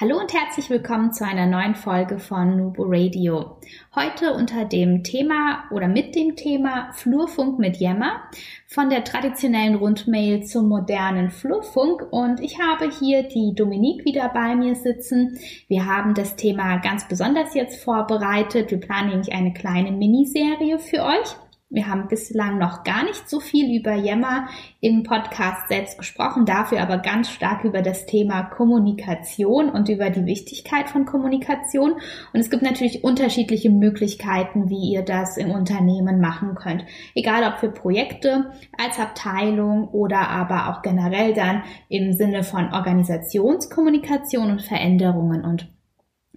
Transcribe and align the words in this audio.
Hallo 0.00 0.18
und 0.18 0.34
herzlich 0.34 0.70
willkommen 0.70 1.12
zu 1.12 1.24
einer 1.24 1.46
neuen 1.46 1.76
Folge 1.76 2.18
von 2.18 2.56
Nubo 2.56 2.82
Radio. 2.84 3.60
Heute 3.94 4.32
unter 4.34 4.64
dem 4.64 5.04
Thema 5.04 5.66
oder 5.70 5.86
mit 5.86 6.16
dem 6.16 6.34
Thema 6.34 6.90
Flurfunk 6.94 7.60
mit 7.60 7.76
Yammer 7.76 8.28
von 8.66 8.90
der 8.90 9.04
traditionellen 9.04 9.76
Rundmail 9.76 10.42
zum 10.42 10.68
modernen 10.68 11.30
Flurfunk 11.30 12.08
und 12.10 12.40
ich 12.40 12.60
habe 12.60 12.90
hier 12.90 13.22
die 13.22 13.54
Dominique 13.54 14.04
wieder 14.04 14.30
bei 14.30 14.56
mir 14.56 14.74
sitzen. 14.74 15.38
Wir 15.68 15.86
haben 15.86 16.14
das 16.14 16.34
Thema 16.34 16.78
ganz 16.78 17.06
besonders 17.06 17.54
jetzt 17.54 17.80
vorbereitet. 17.80 18.72
Wir 18.72 18.80
planen 18.80 19.10
nämlich 19.10 19.32
eine 19.32 19.52
kleine 19.52 19.92
Miniserie 19.92 20.80
für 20.80 21.04
euch. 21.04 21.36
Wir 21.70 21.88
haben 21.88 22.06
bislang 22.08 22.58
noch 22.58 22.84
gar 22.84 23.04
nicht 23.04 23.28
so 23.28 23.40
viel 23.40 23.76
über 23.76 23.94
Yammer 23.94 24.48
im 24.80 25.02
Podcast 25.02 25.66
selbst 25.66 25.98
gesprochen, 25.98 26.44
dafür 26.46 26.80
aber 26.80 26.98
ganz 26.98 27.30
stark 27.30 27.64
über 27.64 27.82
das 27.82 28.06
Thema 28.06 28.42
Kommunikation 28.42 29.70
und 29.70 29.88
über 29.88 30.10
die 30.10 30.24
Wichtigkeit 30.24 30.88
von 30.88 31.04
Kommunikation. 31.04 31.94
Und 32.32 32.40
es 32.40 32.50
gibt 32.50 32.62
natürlich 32.62 33.02
unterschiedliche 33.02 33.70
Möglichkeiten, 33.70 34.68
wie 34.68 34.92
ihr 34.92 35.02
das 35.02 35.36
im 35.36 35.50
Unternehmen 35.50 36.20
machen 36.20 36.54
könnt. 36.54 36.84
Egal 37.14 37.42
ob 37.50 37.58
für 37.58 37.70
Projekte, 37.70 38.52
als 38.78 39.00
Abteilung 39.00 39.88
oder 39.88 40.28
aber 40.28 40.68
auch 40.68 40.82
generell 40.82 41.34
dann 41.34 41.64
im 41.88 42.12
Sinne 42.12 42.44
von 42.44 42.72
Organisationskommunikation 42.72 44.50
und 44.50 44.62
Veränderungen 44.62 45.44
und 45.44 45.73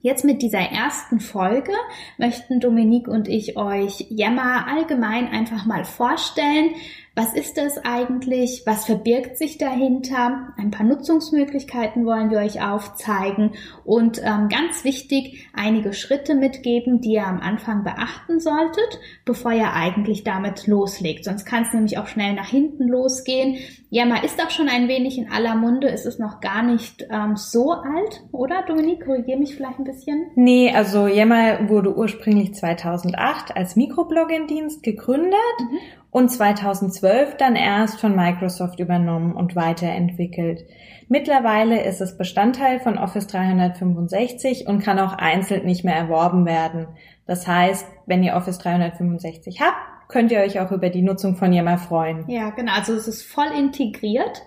Jetzt 0.01 0.23
mit 0.23 0.43
dieser 0.43 0.59
ersten 0.59 1.19
Folge 1.19 1.71
möchten 2.17 2.59
Dominique 2.59 3.07
und 3.07 3.27
ich 3.27 3.57
euch 3.57 4.05
Yammer 4.09 4.67
allgemein 4.67 5.27
einfach 5.27 5.65
mal 5.65 5.85
vorstellen, 5.85 6.75
was 7.17 7.33
ist 7.33 7.57
das 7.57 7.83
eigentlich? 7.83 8.61
Was 8.67 8.85
verbirgt 8.85 9.39
sich 9.39 9.57
dahinter? 9.57 10.53
Ein 10.55 10.69
paar 10.69 10.85
Nutzungsmöglichkeiten 10.85 12.05
wollen 12.05 12.29
wir 12.29 12.37
euch 12.37 12.61
aufzeigen 12.61 13.53
und 13.85 14.19
ähm, 14.19 14.49
ganz 14.49 14.83
wichtig, 14.83 15.47
einige 15.51 15.93
Schritte 15.93 16.35
mitgeben, 16.35 17.01
die 17.01 17.13
ihr 17.13 17.25
am 17.25 17.39
Anfang 17.39 17.83
beachten 17.83 18.39
solltet, 18.39 18.99
bevor 19.25 19.51
ihr 19.51 19.73
eigentlich 19.73 20.25
damit 20.25 20.67
loslegt. 20.67 21.25
Sonst 21.25 21.45
kann 21.45 21.63
es 21.63 21.73
nämlich 21.73 21.97
auch 21.97 22.05
schnell 22.05 22.33
nach 22.35 22.49
hinten 22.49 22.87
losgehen. 22.87 23.57
Yammer 23.89 24.23
ist 24.23 24.39
auch 24.39 24.51
schon 24.51 24.69
ein 24.69 24.87
wenig 24.87 25.17
in 25.17 25.31
aller 25.31 25.55
Munde. 25.55 25.89
Es 25.89 26.05
ist 26.05 26.19
noch 26.19 26.39
gar 26.39 26.61
nicht 26.61 27.07
ähm, 27.09 27.35
so 27.35 27.71
alt, 27.71 28.25
oder? 28.31 28.63
Dominique, 28.67 29.05
korrigiere 29.05 29.39
mich 29.39 29.55
vielleicht 29.55 29.79
ein 29.79 29.85
bisschen. 29.85 30.27
Nee, 30.35 30.71
also 30.71 31.07
Yammer 31.07 31.67
wurde 31.67 31.97
ursprünglich 31.97 32.53
2008 32.53 33.57
als 33.57 33.75
Mikroblogging-Dienst 33.75 34.83
gegründet 34.83 35.33
mhm 35.59 35.79
und 36.11 36.29
2012 36.29 37.37
dann 37.37 37.55
erst 37.55 37.99
von 37.99 38.15
Microsoft 38.15 38.79
übernommen 38.79 39.33
und 39.33 39.55
weiterentwickelt. 39.55 40.65
Mittlerweile 41.09 41.83
ist 41.83 42.01
es 42.01 42.17
Bestandteil 42.17 42.79
von 42.79 42.97
Office 42.97 43.27
365 43.27 44.67
und 44.67 44.79
kann 44.83 44.99
auch 44.99 45.13
einzeln 45.13 45.65
nicht 45.65 45.83
mehr 45.83 45.95
erworben 45.95 46.45
werden. 46.45 46.87
Das 47.25 47.47
heißt, 47.47 47.85
wenn 48.05 48.23
ihr 48.23 48.35
Office 48.35 48.57
365 48.57 49.61
habt, 49.61 49.77
könnt 50.07 50.31
ihr 50.31 50.39
euch 50.39 50.59
auch 50.59 50.71
über 50.71 50.89
die 50.89 51.01
Nutzung 51.01 51.35
von 51.35 51.51
Yammer 51.51 51.77
freuen. 51.77 52.29
Ja, 52.29 52.49
genau. 52.51 52.73
Also 52.73 52.93
es 52.93 53.07
ist 53.07 53.23
voll 53.23 53.51
integriert 53.57 54.41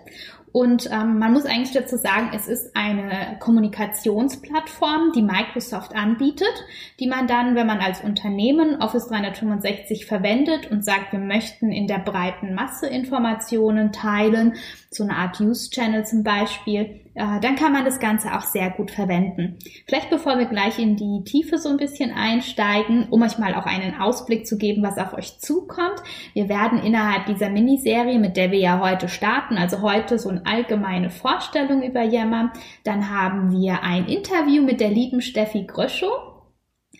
und 0.51 0.89
ähm, 0.91 1.17
man 1.17 1.31
muss 1.31 1.45
eigentlich 1.45 1.71
dazu 1.71 1.95
sagen, 1.95 2.31
es 2.35 2.47
ist 2.47 2.75
eine 2.75 3.37
Kommunikationsplattform, 3.39 5.13
die 5.15 5.21
Microsoft 5.21 5.95
anbietet, 5.95 6.53
die 6.99 7.07
man 7.07 7.27
dann, 7.27 7.55
wenn 7.55 7.67
man 7.67 7.79
als 7.79 8.01
Unternehmen 8.01 8.81
Office 8.81 9.07
365 9.07 10.05
verwendet 10.05 10.69
und 10.69 10.83
sagt, 10.83 11.13
wir 11.13 11.19
möchten 11.19 11.71
in 11.71 11.87
der 11.87 11.99
breiten 11.99 12.53
Masse 12.53 12.87
Informationen 12.87 13.93
teilen, 13.93 14.55
so 14.89 15.03
eine 15.03 15.15
Art 15.15 15.39
Use-Channel 15.39 16.05
zum 16.05 16.23
Beispiel, 16.23 16.99
dann 17.13 17.55
kann 17.55 17.73
man 17.73 17.83
das 17.83 17.99
Ganze 17.99 18.33
auch 18.33 18.41
sehr 18.41 18.69
gut 18.69 18.91
verwenden. 18.91 19.57
Vielleicht 19.85 20.09
bevor 20.09 20.37
wir 20.39 20.45
gleich 20.45 20.79
in 20.79 20.95
die 20.95 21.23
Tiefe 21.25 21.57
so 21.57 21.69
ein 21.69 21.77
bisschen 21.77 22.11
einsteigen, 22.11 23.07
um 23.09 23.21
euch 23.21 23.37
mal 23.37 23.53
auch 23.55 23.65
einen 23.65 23.99
Ausblick 23.99 24.47
zu 24.47 24.57
geben, 24.57 24.81
was 24.81 24.97
auf 24.97 25.13
euch 25.13 25.39
zukommt. 25.39 26.01
Wir 26.33 26.47
werden 26.47 26.79
innerhalb 26.79 27.25
dieser 27.25 27.49
Miniserie, 27.49 28.17
mit 28.17 28.37
der 28.37 28.51
wir 28.51 28.59
ja 28.59 28.79
heute 28.79 29.09
starten, 29.09 29.57
also 29.57 29.81
heute 29.81 30.19
so 30.19 30.29
eine 30.29 30.45
allgemeine 30.45 31.09
Vorstellung 31.09 31.83
über 31.83 32.01
Yammer, 32.01 32.53
dann 32.83 33.09
haben 33.09 33.51
wir 33.51 33.83
ein 33.83 34.05
Interview 34.05 34.63
mit 34.63 34.79
der 34.79 34.89
lieben 34.89 35.21
Steffi 35.21 35.65
Gröschow. 35.65 36.30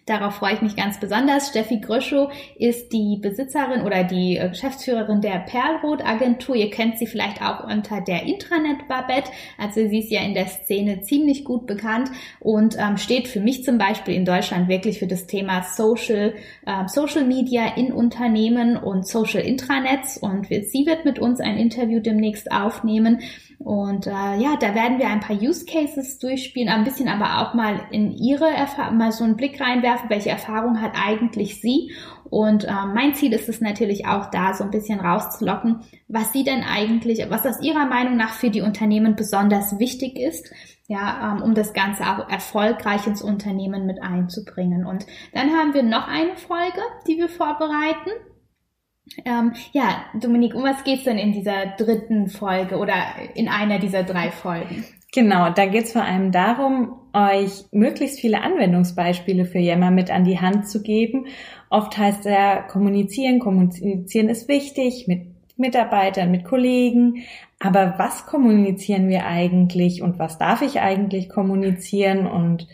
Darauf 0.07 0.35
freue 0.35 0.55
ich 0.55 0.61
mich 0.63 0.75
ganz 0.75 0.99
besonders. 0.99 1.49
Steffi 1.49 1.79
Gröschow 1.79 2.33
ist 2.57 2.91
die 2.91 3.19
Besitzerin 3.21 3.83
oder 3.83 4.03
die 4.03 4.37
äh, 4.37 4.49
Geschäftsführerin 4.49 5.21
der 5.21 5.39
Perlrot 5.39 6.03
Agentur. 6.03 6.55
Ihr 6.55 6.71
kennt 6.71 6.97
sie 6.97 7.05
vielleicht 7.05 7.39
auch 7.41 7.63
unter 7.65 8.01
der 8.01 8.23
Intranet 8.23 8.87
Babette. 8.87 9.29
Also 9.59 9.87
sie 9.87 9.99
ist 9.99 10.11
ja 10.11 10.21
in 10.21 10.33
der 10.33 10.47
Szene 10.47 11.01
ziemlich 11.01 11.43
gut 11.43 11.67
bekannt 11.67 12.09
und 12.39 12.77
ähm, 12.79 12.97
steht 12.97 13.27
für 13.27 13.41
mich 13.41 13.63
zum 13.63 13.77
Beispiel 13.77 14.15
in 14.15 14.25
Deutschland 14.25 14.67
wirklich 14.69 14.97
für 14.97 15.07
das 15.07 15.27
Thema 15.27 15.61
Social, 15.61 16.33
äh, 16.65 16.87
Social 16.87 17.23
Media 17.23 17.75
in 17.75 17.93
Unternehmen 17.93 18.77
und 18.77 19.07
Social 19.07 19.41
Intranets. 19.41 20.17
Und 20.17 20.47
sie 20.47 20.85
wird 20.87 21.05
mit 21.05 21.19
uns 21.19 21.39
ein 21.39 21.57
Interview 21.57 21.99
demnächst 21.99 22.51
aufnehmen. 22.51 23.19
Und 23.63 24.07
äh, 24.07 24.09
ja, 24.09 24.55
da 24.59 24.73
werden 24.73 24.97
wir 24.97 25.07
ein 25.07 25.19
paar 25.19 25.35
Use 25.35 25.65
Cases 25.65 26.17
durchspielen, 26.17 26.69
ein 26.69 26.83
bisschen 26.83 27.07
aber 27.07 27.41
auch 27.41 27.53
mal 27.53 27.81
in 27.91 28.11
ihre 28.11 28.49
Erfahrung, 28.49 28.97
mal 28.97 29.11
so 29.11 29.23
einen 29.23 29.37
Blick 29.37 29.61
reinwerfen, 29.61 30.09
welche 30.09 30.29
Erfahrung 30.29 30.81
hat 30.81 30.93
eigentlich 30.95 31.61
sie. 31.61 31.91
Und 32.31 32.63
äh, 32.63 32.71
mein 32.93 33.13
Ziel 33.13 33.33
ist 33.33 33.49
es 33.49 33.61
natürlich 33.61 34.07
auch 34.07 34.31
da, 34.31 34.53
so 34.53 34.63
ein 34.63 34.71
bisschen 34.71 34.99
rauszulocken, 34.99 35.81
was 36.07 36.31
sie 36.31 36.43
denn 36.43 36.63
eigentlich, 36.63 37.23
was 37.29 37.45
aus 37.45 37.61
ihrer 37.61 37.85
Meinung 37.85 38.17
nach 38.17 38.33
für 38.33 38.49
die 38.49 38.61
Unternehmen 38.61 39.15
besonders 39.15 39.77
wichtig 39.79 40.17
ist, 40.17 40.51
ja, 40.87 41.33
ähm, 41.33 41.43
um 41.43 41.53
das 41.53 41.73
Ganze 41.73 42.03
auch 42.03 42.29
erfolgreich 42.29 43.05
ins 43.05 43.21
Unternehmen 43.21 43.85
mit 43.85 44.01
einzubringen. 44.01 44.85
Und 44.85 45.05
dann 45.33 45.51
haben 45.51 45.73
wir 45.73 45.83
noch 45.83 46.07
eine 46.07 46.35
Folge, 46.35 46.81
die 47.07 47.17
wir 47.17 47.29
vorbereiten. 47.29 48.09
Ähm, 49.25 49.53
ja, 49.73 50.05
Dominik, 50.19 50.55
um 50.55 50.63
was 50.63 50.83
geht's 50.83 51.03
denn 51.03 51.17
in 51.17 51.33
dieser 51.33 51.67
dritten 51.77 52.27
Folge 52.27 52.77
oder 52.77 52.95
in 53.35 53.47
einer 53.47 53.79
dieser 53.79 54.03
drei 54.03 54.31
Folgen? 54.31 54.85
Genau, 55.13 55.49
da 55.49 55.65
geht's 55.65 55.91
vor 55.91 56.03
allem 56.03 56.31
darum, 56.31 56.93
euch 57.13 57.65
möglichst 57.71 58.21
viele 58.21 58.41
Anwendungsbeispiele 58.41 59.43
für 59.43 59.59
Yammer 59.59 59.91
mit 59.91 60.09
an 60.09 60.23
die 60.23 60.39
Hand 60.39 60.69
zu 60.69 60.81
geben. 60.81 61.25
Oft 61.69 61.97
heißt 61.97 62.25
er, 62.25 62.63
kommunizieren, 62.63 63.39
kommunizieren 63.39 64.29
ist 64.29 64.47
wichtig 64.47 65.07
mit 65.07 65.23
Mitarbeitern, 65.57 66.31
mit 66.31 66.45
Kollegen. 66.45 67.23
Aber 67.59 67.95
was 67.97 68.25
kommunizieren 68.25 69.09
wir 69.09 69.25
eigentlich 69.25 70.01
und 70.01 70.17
was 70.17 70.37
darf 70.37 70.61
ich 70.61 70.79
eigentlich 70.79 71.27
kommunizieren 71.27 72.25
und 72.25 72.67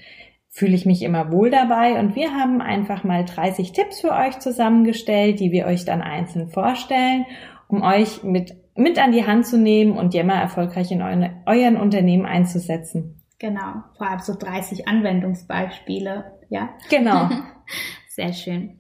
fühle 0.58 0.74
ich 0.74 0.88
mich 0.88 1.04
immer 1.04 1.32
wohl 1.32 1.52
dabei 1.52 2.00
und 2.00 2.16
wir 2.16 2.34
haben 2.34 2.62
einfach 2.62 3.04
mal 3.04 3.24
30 3.24 3.74
Tipps 3.74 4.02
für 4.02 4.12
euch 4.12 4.40
zusammengestellt, 4.40 5.40
die 5.40 5.52
wir 5.52 5.68
euch 5.68 5.86
dann 5.86 6.02
einzeln 6.02 6.50
vorstellen, 6.50 7.28
um 7.68 7.84
euch 7.84 8.24
mit, 8.24 8.56
mit 8.76 8.98
an 8.98 9.12
die 9.12 9.28
Hand 9.28 9.46
zu 9.46 9.60
nehmen 9.60 9.96
und 9.96 10.16
Yammer 10.16 10.34
erfolgreich 10.34 10.92
in 10.92 11.04
eure, 11.04 11.30
euren 11.46 11.78
Unternehmen 11.78 12.26
einzusetzen. 12.26 13.22
Genau, 13.38 13.84
vor 13.98 14.10
allem 14.10 14.20
so 14.20 14.34
30 14.34 14.88
Anwendungsbeispiele, 14.88 16.40
ja? 16.50 16.70
Genau. 16.90 17.30
Sehr 18.08 18.34
schön. 18.34 18.80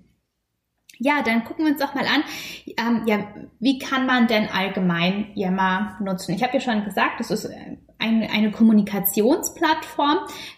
Ja, 0.99 1.21
dann 1.23 1.44
gucken 1.44 1.65
wir 1.65 1.71
uns 1.71 1.81
doch 1.81 1.94
mal 1.95 2.05
an, 2.05 2.23
ähm, 2.77 3.03
ja, 3.05 3.19
wie 3.59 3.79
kann 3.79 4.05
man 4.05 4.27
denn 4.27 4.49
allgemein 4.49 5.27
Yammer 5.35 5.97
nutzen? 6.01 6.33
Ich 6.33 6.44
habe 6.44 6.53
ja 6.53 6.59
schon 6.59 6.83
gesagt, 6.85 7.19
es 7.19 7.31
ist 7.31 7.45
äh, 7.45 7.77
eine, 7.99 8.29
eine 8.29 8.51
Kommunikationsplattform, 8.51 10.17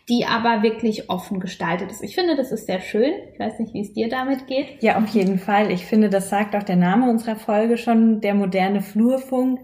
die 0.10 0.26
aber 0.26 0.62
wirklich 0.62 1.10
offen 1.10 1.40
gestaltet 1.40 1.92
ist. 1.92 2.04
Ich 2.04 2.16
finde, 2.16 2.36
das 2.36 2.52
ist 2.52 2.66
sehr 2.66 2.82
schön. 2.82 3.14
Ich 3.34 3.40
weiß 3.40 3.60
nicht, 3.60 3.74
wie 3.74 3.82
es 3.82 3.94
dir 3.94 4.10
damit 4.10 4.48
geht. 4.48 4.82
Ja, 4.84 4.98
auf 4.98 5.08
jeden 5.10 5.40
Fall. 5.40 5.72
Ich 5.72 5.86
finde, 5.86 6.10
das 6.10 6.30
sagt 6.30 6.56
auch 6.56 6.64
der 6.64 6.76
Name 6.76 7.10
unserer 7.10 7.36
Folge 7.36 7.78
schon, 7.78 8.22
der 8.22 8.34
moderne 8.34 8.82
Flurfunk. 8.82 9.62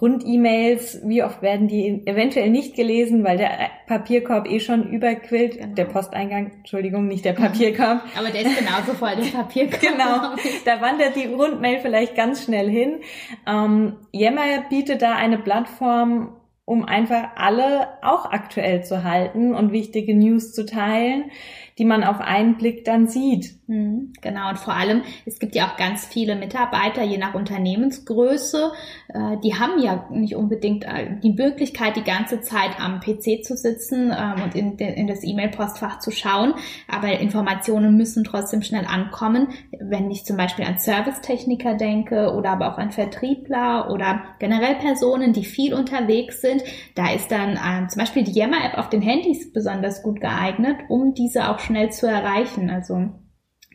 Rund-E-Mails, 0.00 1.00
wie 1.04 1.22
oft 1.22 1.42
werden 1.42 1.66
die 1.66 2.06
eventuell 2.06 2.48
nicht 2.50 2.76
gelesen, 2.76 3.24
weil 3.24 3.38
der 3.38 3.70
Papierkorb 3.86 4.48
eh 4.48 4.60
schon 4.60 4.88
überquillt. 4.88 5.58
Genau. 5.58 5.74
Der 5.74 5.84
Posteingang, 5.86 6.52
Entschuldigung, 6.58 7.08
nicht 7.08 7.24
der 7.24 7.32
Papierkorb. 7.32 8.02
Aber 8.18 8.30
der 8.30 8.42
ist 8.42 8.58
genauso 8.58 8.94
voll, 8.94 9.16
der 9.16 9.38
Papierkorb. 9.38 9.80
genau, 9.80 10.34
da 10.64 10.80
wandert 10.80 11.16
die 11.16 11.26
Rundmail 11.26 11.80
vielleicht 11.80 12.14
ganz 12.14 12.44
schnell 12.44 12.70
hin. 12.70 13.00
Ähm, 13.46 13.96
Yammer 14.12 14.62
bietet 14.68 15.02
da 15.02 15.16
eine 15.16 15.38
Plattform, 15.38 16.36
um 16.64 16.84
einfach 16.84 17.30
alle 17.34 17.88
auch 18.02 18.30
aktuell 18.30 18.84
zu 18.84 19.02
halten 19.02 19.54
und 19.54 19.72
wichtige 19.72 20.14
News 20.14 20.52
zu 20.52 20.64
teilen 20.64 21.30
die 21.78 21.84
man 21.84 22.04
auf 22.04 22.20
einen 22.20 22.56
Blick 22.56 22.84
dann 22.84 23.08
sieht. 23.08 23.60
Mhm, 23.70 24.14
genau, 24.20 24.48
und 24.48 24.58
vor 24.58 24.74
allem, 24.74 25.02
es 25.26 25.38
gibt 25.38 25.54
ja 25.54 25.68
auch 25.68 25.76
ganz 25.76 26.04
viele 26.04 26.34
Mitarbeiter, 26.34 27.04
je 27.04 27.18
nach 27.18 27.34
Unternehmensgröße, 27.34 28.72
äh, 29.08 29.36
die 29.44 29.54
haben 29.54 29.80
ja 29.80 30.08
nicht 30.10 30.34
unbedingt 30.34 30.84
äh, 30.84 31.20
die 31.22 31.32
Möglichkeit, 31.32 31.94
die 31.94 32.02
ganze 32.02 32.40
Zeit 32.40 32.80
am 32.80 32.98
PC 32.98 33.44
zu 33.44 33.56
sitzen 33.56 34.12
ähm, 34.12 34.42
und 34.42 34.56
in, 34.56 35.06
das 35.06 35.22
E-Mail-Postfach 35.22 36.00
zu 36.00 36.10
schauen, 36.10 36.54
aber 36.88 37.20
Informationen 37.20 37.96
müssen 37.96 38.24
trotzdem 38.24 38.62
schnell 38.62 38.86
ankommen. 38.86 39.50
Wenn 39.78 40.10
ich 40.10 40.24
zum 40.24 40.36
Beispiel 40.36 40.64
an 40.64 40.78
Servicetechniker 40.78 41.74
denke 41.74 42.34
oder 42.34 42.50
aber 42.50 42.72
auch 42.72 42.78
an 42.78 42.90
Vertriebler 42.90 43.88
oder 43.90 44.22
generell 44.40 44.74
Personen, 44.74 45.32
die 45.32 45.44
viel 45.44 45.74
unterwegs 45.74 46.40
sind, 46.40 46.64
da 46.96 47.12
ist 47.12 47.30
dann 47.30 47.50
ähm, 47.50 47.88
zum 47.88 48.00
Beispiel 48.00 48.24
die 48.24 48.36
Yammer-App 48.36 48.76
auf 48.76 48.88
den 48.88 49.00
Handys 49.00 49.52
besonders 49.52 50.02
gut 50.02 50.20
geeignet, 50.20 50.76
um 50.88 51.14
diese 51.14 51.48
auch 51.50 51.59
schnell 51.60 51.90
zu 51.90 52.06
erreichen. 52.06 52.70
Also 52.70 53.10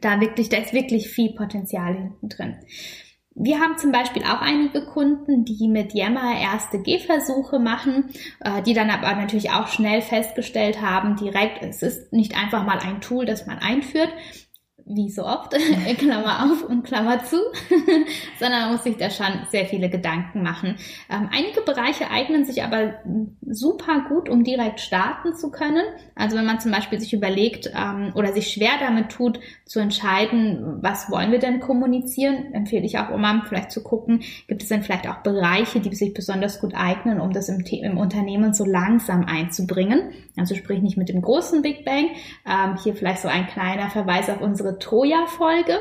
da 0.01 0.19
wirklich, 0.19 0.49
da 0.49 0.57
ist 0.57 0.73
wirklich 0.73 1.09
viel 1.09 1.33
Potenzial 1.33 1.95
hinten 1.95 2.29
drin. 2.29 2.55
Wir 3.37 3.59
haben 3.59 3.77
zum 3.77 3.91
Beispiel 3.91 4.23
auch 4.23 4.39
einige 4.39 4.85
Kunden, 4.85 5.43
die 5.43 5.67
mit 5.67 5.93
Yammer 5.93 6.39
erste 6.39 6.81
Gehversuche 6.81 7.59
machen, 7.59 8.11
äh, 8.39 8.61
die 8.61 8.73
dann 8.73 8.89
aber 8.89 9.13
natürlich 9.13 9.51
auch 9.51 9.67
schnell 9.67 10.01
festgestellt 10.01 10.81
haben, 10.81 11.17
direkt, 11.17 11.61
es 11.61 11.81
ist 11.81 12.13
nicht 12.13 12.37
einfach 12.37 12.65
mal 12.65 12.79
ein 12.79 13.01
Tool, 13.01 13.25
das 13.25 13.45
man 13.45 13.57
einführt, 13.57 14.13
wie 14.87 15.09
so 15.09 15.25
oft, 15.25 15.55
Klammer 15.97 16.45
auf 16.45 16.63
und 16.63 16.83
Klammer 16.83 17.23
zu, 17.23 17.37
sondern 18.39 18.61
man 18.61 18.71
muss 18.73 18.83
sich 18.83 18.97
da 18.97 19.09
schon 19.09 19.47
sehr 19.49 19.65
viele 19.65 19.89
Gedanken 19.89 20.43
machen. 20.43 20.75
Ähm, 21.09 21.29
einige 21.33 21.61
Bereiche 21.61 22.11
eignen 22.11 22.45
sich 22.45 22.63
aber 22.63 22.93
super 23.49 24.05
gut, 24.07 24.29
um 24.29 24.43
direkt 24.43 24.79
starten 24.79 25.33
zu 25.33 25.49
können. 25.49 25.83
Also 26.13 26.37
wenn 26.37 26.45
man 26.45 26.59
zum 26.59 26.71
Beispiel 26.71 26.99
sich 26.99 27.13
überlegt 27.13 27.71
ähm, 27.75 28.11
oder 28.13 28.31
sich 28.33 28.49
schwer 28.49 28.73
damit 28.79 29.09
tut, 29.09 29.39
zu 29.65 29.79
entscheiden, 29.79 30.77
was 30.81 31.09
wollen 31.09 31.31
wir 31.31 31.39
denn 31.39 31.59
kommunizieren, 31.59 32.53
empfehle 32.53 32.85
ich 32.85 32.99
auch 32.99 33.09
immer 33.09 33.43
vielleicht 33.47 33.71
zu 33.71 33.81
gucken, 33.81 34.21
gibt 34.47 34.61
es 34.61 34.69
denn 34.69 34.83
vielleicht 34.83 35.09
auch 35.09 35.17
Bereiche, 35.17 35.79
die 35.79 35.93
sich 35.95 36.13
besonders 36.13 36.61
gut 36.61 36.75
eignen, 36.75 37.19
um 37.19 37.33
das 37.33 37.49
im, 37.49 37.61
im 37.61 37.97
Unternehmen 37.97 38.53
so 38.53 38.63
langsam 38.65 39.25
einzubringen. 39.25 40.11
Also 40.37 40.53
sprich 40.53 40.81
nicht 40.81 40.97
mit 40.97 41.09
dem 41.09 41.21
großen 41.21 41.63
Big 41.63 41.85
Bang. 41.85 42.09
Ähm, 42.45 42.77
hier 42.83 42.95
vielleicht 42.95 43.21
so 43.21 43.27
ein 43.27 43.47
kleiner 43.47 43.89
Verweis 43.89 44.29
auf 44.29 44.41
unsere 44.41 44.74
Troja-Folge. 44.79 45.79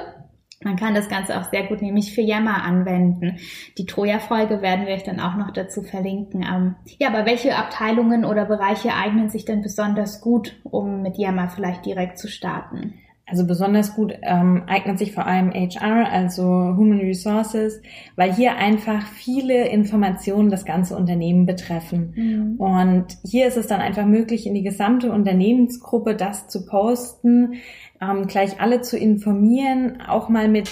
Man 0.62 0.76
kann 0.76 0.94
das 0.94 1.08
Ganze 1.08 1.38
auch 1.38 1.44
sehr 1.50 1.64
gut 1.64 1.82
nämlich 1.82 2.14
für 2.14 2.22
Yammer 2.22 2.64
anwenden. 2.64 3.38
Die 3.76 3.84
Troja-Folge 3.86 4.62
werden 4.62 4.86
wir 4.86 4.94
euch 4.94 5.02
dann 5.02 5.20
auch 5.20 5.36
noch 5.36 5.50
dazu 5.50 5.82
verlinken. 5.82 6.42
Ähm, 6.42 6.76
ja, 6.98 7.08
aber 7.08 7.26
welche 7.26 7.56
Abteilungen 7.56 8.24
oder 8.24 8.46
Bereiche 8.46 8.94
eignen 8.94 9.28
sich 9.28 9.44
denn 9.44 9.60
besonders 9.60 10.20
gut, 10.22 10.58
um 10.64 11.02
mit 11.02 11.18
Yammer 11.18 11.50
vielleicht 11.50 11.84
direkt 11.84 12.18
zu 12.18 12.28
starten? 12.28 12.94
Also 13.26 13.46
besonders 13.46 13.94
gut 13.94 14.12
ähm, 14.20 14.64
eignet 14.66 14.98
sich 14.98 15.12
vor 15.12 15.26
allem 15.26 15.50
HR, 15.50 16.12
also 16.12 16.42
Human 16.42 17.00
Resources, 17.00 17.80
weil 18.16 18.34
hier 18.34 18.56
einfach 18.56 19.06
viele 19.06 19.66
Informationen 19.68 20.50
das 20.50 20.66
ganze 20.66 20.94
Unternehmen 20.94 21.46
betreffen. 21.46 22.12
Mhm. 22.14 22.56
Und 22.58 23.06
hier 23.24 23.46
ist 23.46 23.56
es 23.56 23.66
dann 23.66 23.80
einfach 23.80 24.04
möglich, 24.04 24.46
in 24.46 24.54
die 24.54 24.62
gesamte 24.62 25.10
Unternehmensgruppe 25.10 26.16
das 26.16 26.48
zu 26.48 26.66
posten, 26.66 27.54
ähm, 28.02 28.26
gleich 28.26 28.60
alle 28.60 28.82
zu 28.82 28.98
informieren, 28.98 30.02
auch 30.06 30.28
mal 30.28 30.48
mit 30.48 30.70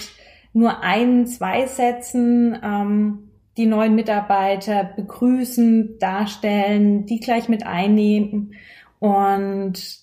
nur 0.52 0.82
ein, 0.82 1.26
zwei 1.26 1.66
Sätzen 1.66 2.58
ähm, 2.62 3.31
die 3.56 3.66
neuen 3.66 3.94
Mitarbeiter 3.94 4.84
begrüßen, 4.94 5.98
darstellen, 5.98 7.06
die 7.06 7.20
gleich 7.20 7.48
mit 7.48 7.66
einnehmen 7.66 8.52
und 8.98 10.01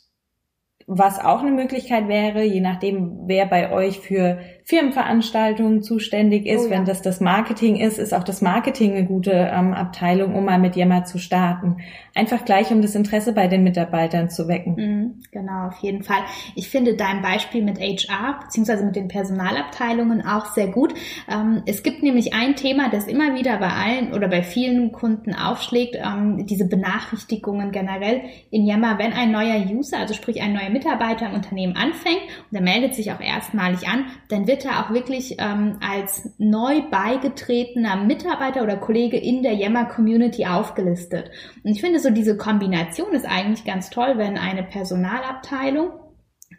was 0.92 1.20
auch 1.20 1.42
eine 1.42 1.52
Möglichkeit 1.52 2.08
wäre, 2.08 2.44
je 2.44 2.62
nachdem, 2.62 3.28
wer 3.28 3.46
bei 3.46 3.72
euch 3.72 4.00
für 4.00 4.40
Firmenveranstaltungen 4.69 5.81
zuständig 5.81 6.45
ist. 6.45 6.60
Oh, 6.60 6.63
ja. 6.66 6.69
Wenn 6.69 6.86
das 6.86 7.01
das 7.01 7.19
Marketing 7.19 7.77
ist, 7.77 7.98
ist 7.98 8.13
auch 8.13 8.24
das 8.24 8.44
Marketing 8.44 8.92
eine 8.92 9.04
gute 9.04 9.31
ähm, 9.31 9.74
Abteilung, 9.74 10.36
um 10.36 10.45
mal 10.45 10.60
mit 10.60 10.75
Yammer 10.75 11.06
zu 11.06 11.18
starten. 11.18 11.77
Einfach 12.13 12.45
gleich, 12.45 12.69
um 12.69 12.83
das 12.83 12.94
Interesse 12.94 13.33
bei 13.33 13.48
den 13.48 13.63
Mitarbeitern 13.63 14.30
zu 14.30 14.48
wecken. 14.48 14.75
Mhm, 14.75 15.21
genau, 15.31 15.69
auf 15.69 15.80
jeden 15.80 16.04
Fall. 16.04 16.19
Ich 16.54 16.69
finde 16.69 16.94
dein 16.94 17.24
Beispiel 17.24 17.63
mit 17.63 17.80
HR 17.80 18.42
beziehungsweise 18.44 18.86
mit 18.86 18.95
den 18.95 19.07
Personalabteilungen 19.07 20.24
auch 20.24 20.45
sehr 20.45 20.68
gut. 20.68 20.94
Ähm, 21.27 21.63
es 21.66 21.81
gibt 21.81 22.04
nämlich 22.04 22.36
ein 22.36 22.56
Thema, 22.56 22.89
das 22.92 23.07
immer 23.07 23.33
wieder 23.33 23.57
bei 23.57 23.69
allen 23.69 24.13
oder 24.13 24.27
bei 24.27 24.44
vielen 24.44 24.92
Kunden 24.92 25.33
aufschlägt, 25.33 25.95
ähm, 25.95 26.45
diese 26.45 26.68
Benachrichtigungen 26.68 27.71
generell 27.71 28.21
in 28.51 28.68
Yammer, 28.68 29.00
wenn 29.00 29.13
ein 29.13 29.31
neuer 29.31 29.66
User, 29.66 29.98
also 29.98 30.13
sprich 30.13 30.44
ein 30.44 30.54
neuer 30.54 30.69
Mitarbeiter 30.69 31.25
im 31.25 31.33
Unternehmen 31.33 31.75
anfängt 31.75 32.21
und 32.21 32.54
der 32.54 32.62
meldet 32.62 32.94
sich 32.94 33.12
auch 33.12 33.19
erstmalig 33.19 33.88
an, 33.88 34.06
dann 34.27 34.45
wird 34.45 34.59
wird 34.60 34.74
er 34.74 34.86
auch 34.86 34.94
wirklich 34.94 35.38
ähm, 35.40 35.78
als 35.80 36.34
neu 36.38 36.82
beigetretener 36.90 37.96
Mitarbeiter 37.96 38.62
oder 38.62 38.76
Kollege 38.76 39.18
in 39.18 39.42
der 39.42 39.54
Yammer 39.54 39.86
Community 39.86 40.46
aufgelistet. 40.46 41.32
Und 41.64 41.72
ich 41.72 41.82
finde 41.82 42.00
so 42.00 42.10
diese 42.10 42.36
Kombination 42.36 43.14
ist 43.14 43.26
eigentlich 43.26 43.64
ganz 43.64 43.90
toll, 43.90 44.14
wenn 44.18 44.38
eine 44.38 44.64
Personalabteilung 44.64 45.92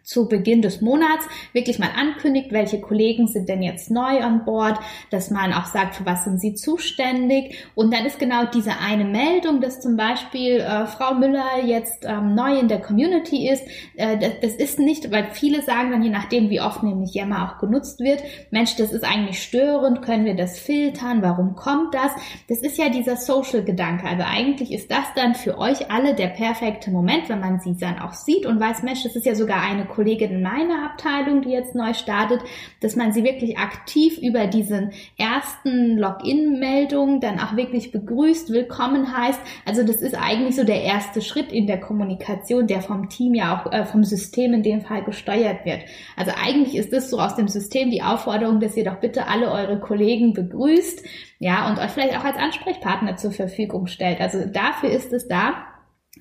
zu 0.03 0.27
Beginn 0.27 0.61
des 0.61 0.81
Monats 0.81 1.25
wirklich 1.53 1.79
mal 1.79 1.91
ankündigt, 1.95 2.51
welche 2.51 2.81
Kollegen 2.81 3.27
sind 3.27 3.49
denn 3.49 3.61
jetzt 3.61 3.91
neu 3.91 4.21
an 4.21 4.45
Bord, 4.45 4.79
dass 5.09 5.29
man 5.29 5.53
auch 5.53 5.65
sagt, 5.65 5.95
für 5.95 6.05
was 6.05 6.23
sind 6.23 6.39
sie 6.39 6.53
zuständig. 6.53 7.55
Und 7.75 7.93
dann 7.93 8.05
ist 8.05 8.19
genau 8.19 8.45
diese 8.45 8.79
eine 8.79 9.05
Meldung, 9.05 9.61
dass 9.61 9.79
zum 9.79 9.97
Beispiel 9.97 10.59
äh, 10.59 10.85
Frau 10.87 11.13
Müller 11.13 11.63
jetzt 11.65 12.05
ähm, 12.05 12.35
neu 12.35 12.59
in 12.59 12.67
der 12.67 12.81
Community 12.81 13.49
ist. 13.49 13.63
Äh, 13.95 14.17
das, 14.17 14.39
das, 14.41 14.55
ist 14.61 14.79
nicht, 14.79 15.11
weil 15.11 15.29
viele 15.31 15.61
sagen 15.61 15.91
dann, 15.91 16.03
je 16.03 16.09
nachdem, 16.09 16.49
wie 16.49 16.61
oft 16.61 16.83
nämlich 16.83 17.13
Yammer 17.13 17.49
auch 17.49 17.59
genutzt 17.59 17.99
wird, 17.99 18.23
Mensch, 18.49 18.75
das 18.75 18.91
ist 18.91 19.03
eigentlich 19.03 19.41
störend, 19.41 20.01
können 20.01 20.25
wir 20.25 20.35
das 20.35 20.59
filtern, 20.59 21.21
warum 21.21 21.55
kommt 21.55 21.93
das? 21.93 22.11
Das 22.47 22.59
ist 22.59 22.77
ja 22.77 22.89
dieser 22.89 23.17
Social-Gedanke. 23.17 24.07
Also 24.07 24.23
eigentlich 24.23 24.71
ist 24.71 24.91
das 24.91 25.05
dann 25.15 25.35
für 25.35 25.57
euch 25.57 25.89
alle 25.91 26.15
der 26.15 26.27
perfekte 26.27 26.91
Moment, 26.91 27.29
wenn 27.29 27.39
man 27.39 27.59
sie 27.59 27.75
dann 27.77 27.99
auch 27.99 28.13
sieht 28.13 28.45
und 28.45 28.59
weiß, 28.59 28.83
Mensch, 28.83 29.03
das 29.03 29.15
ist 29.15 29.25
ja 29.25 29.35
sogar 29.35 29.61
eine 29.61 29.80
Kollegin 29.87 30.31
in 30.31 30.41
meiner 30.41 30.85
Abteilung, 30.85 31.41
die 31.41 31.49
jetzt 31.49 31.75
neu 31.75 31.93
startet, 31.93 32.41
dass 32.79 32.95
man 32.95 33.13
sie 33.13 33.23
wirklich 33.23 33.57
aktiv 33.57 34.17
über 34.17 34.47
diesen 34.47 34.91
ersten 35.17 35.97
Login-Meldung 35.97 37.19
dann 37.21 37.39
auch 37.39 37.55
wirklich 37.55 37.91
begrüßt, 37.91 38.51
willkommen 38.51 39.15
heißt. 39.15 39.39
Also 39.65 39.83
das 39.83 40.01
ist 40.01 40.15
eigentlich 40.15 40.55
so 40.55 40.63
der 40.63 40.83
erste 40.83 41.21
Schritt 41.21 41.51
in 41.51 41.67
der 41.67 41.79
Kommunikation, 41.79 42.67
der 42.67 42.81
vom 42.81 43.09
Team 43.09 43.33
ja 43.33 43.57
auch 43.57 43.71
äh, 43.71 43.85
vom 43.85 44.03
System 44.03 44.53
in 44.53 44.63
dem 44.63 44.81
Fall 44.81 45.03
gesteuert 45.03 45.65
wird. 45.65 45.81
Also 46.15 46.31
eigentlich 46.35 46.75
ist 46.75 46.93
das 46.93 47.09
so 47.09 47.19
aus 47.19 47.35
dem 47.35 47.47
System 47.47 47.91
die 47.91 48.03
Aufforderung, 48.03 48.59
dass 48.59 48.77
ihr 48.77 48.85
doch 48.85 48.99
bitte 48.99 49.27
alle 49.27 49.51
eure 49.51 49.79
Kollegen 49.79 50.33
begrüßt, 50.33 51.03
ja, 51.39 51.67
und 51.69 51.79
euch 51.79 51.89
vielleicht 51.89 52.17
auch 52.17 52.23
als 52.23 52.37
Ansprechpartner 52.37 53.17
zur 53.17 53.31
Verfügung 53.31 53.87
stellt. 53.87 54.21
Also 54.21 54.45
dafür 54.45 54.91
ist 54.91 55.11
es 55.11 55.27
da. 55.27 55.65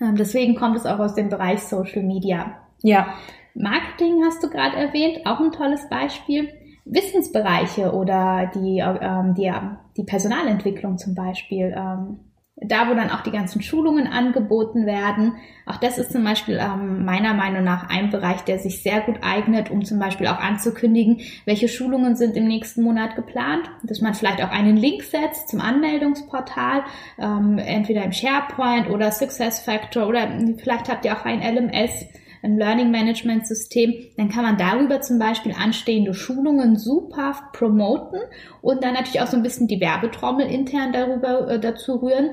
Ähm, 0.01 0.17
deswegen 0.17 0.55
kommt 0.55 0.77
es 0.77 0.87
auch 0.87 0.99
aus 0.99 1.15
dem 1.15 1.29
Bereich 1.29 1.63
Social 1.63 2.03
Media. 2.03 2.59
Ja. 2.83 3.15
Marketing 3.55 4.23
hast 4.25 4.43
du 4.43 4.51
gerade 4.51 4.77
erwähnt, 4.77 5.27
auch 5.27 5.41
ein 5.41 5.53
tolles 5.53 5.89
Beispiel. 5.89 6.49
Wissensbereiche 6.85 7.93
oder 7.93 8.51
die, 8.55 8.79
ähm, 8.79 9.35
die, 9.35 9.53
die 9.97 10.05
Personalentwicklung 10.05 10.99
zum 10.99 11.15
Beispiel. 11.15 11.75
Ähm, 11.77 12.21
da, 12.63 12.89
wo 12.89 12.95
dann 12.95 13.11
auch 13.11 13.23
die 13.23 13.31
ganzen 13.31 13.63
Schulungen 13.63 14.07
angeboten 14.07 14.85
werden. 14.85 15.37
Auch 15.65 15.79
das 15.79 15.99
ist 15.99 16.13
zum 16.13 16.25
Beispiel 16.25 16.59
ähm, 16.61 17.05
meiner 17.05 17.33
Meinung 17.33 17.65
nach 17.65 17.89
ein 17.89 18.11
Bereich, 18.11 18.43
der 18.43 18.59
sich 18.59 18.83
sehr 18.83 19.01
gut 19.01 19.21
eignet, 19.23 19.71
um 19.71 19.85
zum 19.85 19.99
Beispiel 19.99 20.27
auch 20.27 20.39
anzukündigen, 20.39 21.21
welche 21.47 21.69
Schulungen 21.69 22.17
sind 22.17 22.37
im 22.37 22.47
nächsten 22.47 22.83
Monat 22.83 23.17
geplant, 23.17 23.71
dass 23.83 24.01
man 24.01 24.15
vielleicht 24.15 24.43
auch 24.45 24.51
einen 24.51 24.77
Link 24.77 25.03
setzt 25.05 25.49
zum 25.49 25.61
Anmeldungsportal, 25.61 26.85
ähm, 27.19 27.59
entweder 27.59 28.05
im 28.05 28.13
SharePoint 28.13 28.91
oder 28.91 29.11
SuccessFactor 29.11 30.07
oder 30.07 30.29
vielleicht 30.59 30.91
habt 30.91 31.05
ihr 31.07 31.17
auch 31.17 31.25
ein 31.25 31.41
LMS 31.41 32.07
ein 32.43 32.57
Learning 32.57 32.91
Management 32.91 33.47
System, 33.47 33.95
dann 34.17 34.29
kann 34.29 34.45
man 34.45 34.57
darüber 34.57 35.01
zum 35.01 35.19
Beispiel 35.19 35.53
anstehende 35.53 36.15
Schulungen 36.15 36.77
super 36.77 37.35
promoten 37.53 38.21
und 38.63 38.83
dann 38.83 38.95
natürlich 38.95 39.21
auch 39.21 39.27
so 39.27 39.37
ein 39.37 39.43
bisschen 39.43 39.67
die 39.67 39.81
Werbetrommel 39.81 40.47
intern 40.47 40.93
darüber 40.93 41.49
äh, 41.49 41.61
dazu 41.61 41.97
rühren 41.97 42.31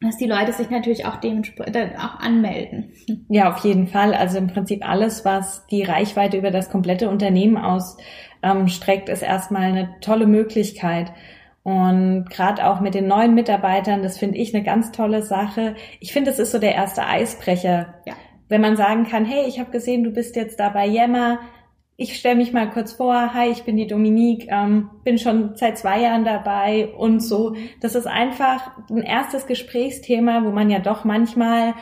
dass 0.00 0.16
die 0.18 0.26
Leute 0.26 0.52
sich 0.52 0.68
natürlich 0.70 1.06
auch 1.06 1.16
dementsprechend 1.16 1.96
auch 1.98 2.20
anmelden. 2.20 2.92
Ja, 3.28 3.50
auf 3.52 3.64
jeden 3.64 3.86
Fall. 3.86 4.12
Also 4.12 4.36
im 4.36 4.48
Prinzip 4.48 4.86
alles, 4.86 5.24
was 5.24 5.66
die 5.68 5.82
Reichweite 5.82 6.36
über 6.36 6.50
das 6.50 6.68
komplette 6.68 7.08
Unternehmen 7.08 7.56
ausstreckt, 7.56 9.08
ähm, 9.08 9.12
ist 9.14 9.22
erstmal 9.22 9.62
eine 9.62 9.94
tolle 10.02 10.26
Möglichkeit. 10.26 11.10
Und 11.62 12.26
gerade 12.28 12.66
auch 12.66 12.80
mit 12.80 12.92
den 12.94 13.06
neuen 13.06 13.34
Mitarbeitern, 13.34 14.02
das 14.02 14.18
finde 14.18 14.36
ich 14.36 14.54
eine 14.54 14.62
ganz 14.62 14.92
tolle 14.92 15.22
Sache. 15.22 15.74
Ich 16.00 16.12
finde, 16.12 16.30
es 16.30 16.38
ist 16.38 16.52
so 16.52 16.58
der 16.58 16.74
erste 16.74 17.06
Eisbrecher. 17.06 17.94
Ja 18.04 18.14
wenn 18.48 18.60
man 18.60 18.76
sagen 18.76 19.04
kann, 19.04 19.24
hey, 19.24 19.46
ich 19.46 19.58
habe 19.58 19.70
gesehen, 19.70 20.04
du 20.04 20.10
bist 20.10 20.36
jetzt 20.36 20.60
da 20.60 20.68
bei 20.68 20.86
Yammer, 20.86 21.40
ich 21.96 22.16
stelle 22.16 22.36
mich 22.36 22.52
mal 22.52 22.68
kurz 22.70 22.92
vor, 22.92 23.34
hi, 23.34 23.50
ich 23.50 23.62
bin 23.62 23.76
die 23.76 23.86
Dominique, 23.86 24.48
ähm, 24.50 24.90
bin 25.04 25.18
schon 25.18 25.54
seit 25.54 25.78
zwei 25.78 26.00
Jahren 26.00 26.24
dabei 26.24 26.88
und 26.88 27.20
so. 27.20 27.54
Das 27.80 27.94
ist 27.94 28.06
einfach 28.06 28.72
ein 28.90 29.02
erstes 29.02 29.46
Gesprächsthema, 29.46 30.44
wo 30.44 30.50
man 30.50 30.70
ja 30.70 30.80
doch 30.80 31.04
manchmal 31.04 31.74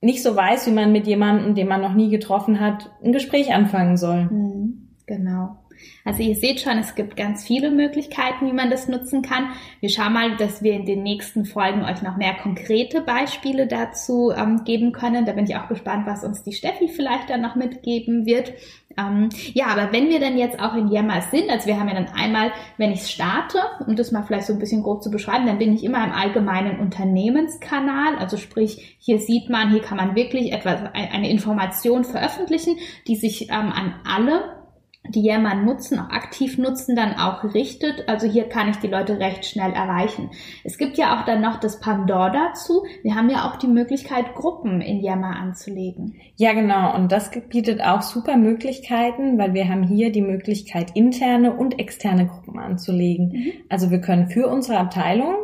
nicht 0.00 0.22
so 0.22 0.34
weiß, 0.34 0.66
wie 0.66 0.72
man 0.72 0.92
mit 0.92 1.06
jemandem, 1.06 1.54
den 1.54 1.68
man 1.68 1.80
noch 1.80 1.94
nie 1.94 2.10
getroffen 2.10 2.60
hat, 2.60 2.90
ein 3.02 3.12
Gespräch 3.12 3.54
anfangen 3.54 3.96
soll. 3.96 4.24
Mhm, 4.24 4.88
genau. 5.06 5.56
Also 6.04 6.22
ihr 6.22 6.34
seht 6.34 6.60
schon, 6.60 6.78
es 6.78 6.94
gibt 6.94 7.16
ganz 7.16 7.44
viele 7.44 7.70
Möglichkeiten, 7.70 8.46
wie 8.46 8.52
man 8.52 8.70
das 8.70 8.88
nutzen 8.88 9.22
kann. 9.22 9.48
Wir 9.80 9.88
schauen 9.88 10.12
mal, 10.12 10.36
dass 10.36 10.62
wir 10.62 10.72
in 10.72 10.86
den 10.86 11.02
nächsten 11.02 11.44
Folgen 11.44 11.84
euch 11.84 12.02
noch 12.02 12.16
mehr 12.16 12.34
konkrete 12.34 13.00
Beispiele 13.00 13.66
dazu 13.66 14.32
ähm, 14.36 14.64
geben 14.64 14.92
können. 14.92 15.24
Da 15.24 15.32
bin 15.32 15.44
ich 15.44 15.56
auch 15.56 15.68
gespannt, 15.68 16.06
was 16.06 16.24
uns 16.24 16.42
die 16.42 16.52
Steffi 16.52 16.88
vielleicht 16.88 17.30
dann 17.30 17.40
noch 17.40 17.54
mitgeben 17.54 18.26
wird. 18.26 18.52
Ähm, 18.96 19.28
ja, 19.54 19.66
aber 19.66 19.92
wenn 19.92 20.08
wir 20.08 20.20
dann 20.20 20.38
jetzt 20.38 20.60
auch 20.60 20.74
in 20.74 20.88
Yammer 20.88 21.22
sind, 21.22 21.50
also 21.50 21.66
wir 21.66 21.78
haben 21.78 21.88
ja 21.88 21.94
dann 21.94 22.14
einmal, 22.14 22.52
wenn 22.76 22.92
ich 22.92 23.06
starte, 23.06 23.58
um 23.86 23.96
das 23.96 24.12
mal 24.12 24.22
vielleicht 24.22 24.46
so 24.46 24.52
ein 24.52 24.58
bisschen 24.58 24.82
grob 24.82 25.02
zu 25.02 25.10
beschreiben, 25.10 25.46
dann 25.46 25.58
bin 25.58 25.74
ich 25.74 25.84
immer 25.84 26.04
im 26.04 26.12
allgemeinen 26.12 26.78
Unternehmenskanal. 26.78 28.16
Also 28.18 28.36
sprich, 28.36 28.96
hier 29.00 29.18
sieht 29.18 29.50
man, 29.50 29.70
hier 29.70 29.82
kann 29.82 29.96
man 29.96 30.14
wirklich 30.14 30.52
etwas, 30.52 30.80
eine 30.92 31.30
Information 31.30 32.04
veröffentlichen, 32.04 32.76
die 33.08 33.16
sich 33.16 33.50
ähm, 33.50 33.72
an 33.72 33.94
alle 34.04 34.63
die 35.08 35.22
Yammer 35.22 35.54
nutzen, 35.54 35.98
auch 35.98 36.10
aktiv 36.10 36.56
nutzen, 36.56 36.96
dann 36.96 37.14
auch 37.14 37.44
richtet. 37.54 38.08
Also 38.08 38.26
hier 38.26 38.48
kann 38.48 38.70
ich 38.70 38.76
die 38.78 38.86
Leute 38.86 39.18
recht 39.18 39.44
schnell 39.44 39.72
erreichen. 39.72 40.30
Es 40.64 40.78
gibt 40.78 40.96
ja 40.96 41.16
auch 41.18 41.24
dann 41.26 41.42
noch 41.42 41.60
das 41.60 41.80
Pandor 41.80 42.30
dazu. 42.30 42.84
Wir 43.02 43.14
haben 43.14 43.28
ja 43.28 43.48
auch 43.48 43.56
die 43.56 43.68
Möglichkeit, 43.68 44.34
Gruppen 44.34 44.80
in 44.80 45.00
Yammer 45.00 45.36
anzulegen. 45.36 46.16
Ja, 46.36 46.54
genau. 46.54 46.94
Und 46.94 47.12
das 47.12 47.30
bietet 47.50 47.82
auch 47.82 48.02
super 48.02 48.36
Möglichkeiten, 48.36 49.38
weil 49.38 49.52
wir 49.52 49.68
haben 49.68 49.82
hier 49.82 50.10
die 50.10 50.22
Möglichkeit, 50.22 50.92
interne 50.94 51.54
und 51.54 51.78
externe 51.78 52.26
Gruppen 52.26 52.58
anzulegen. 52.58 53.28
Mhm. 53.28 53.52
Also 53.68 53.90
wir 53.90 54.00
können 54.00 54.28
für 54.28 54.48
unsere 54.48 54.78
Abteilung 54.78 55.34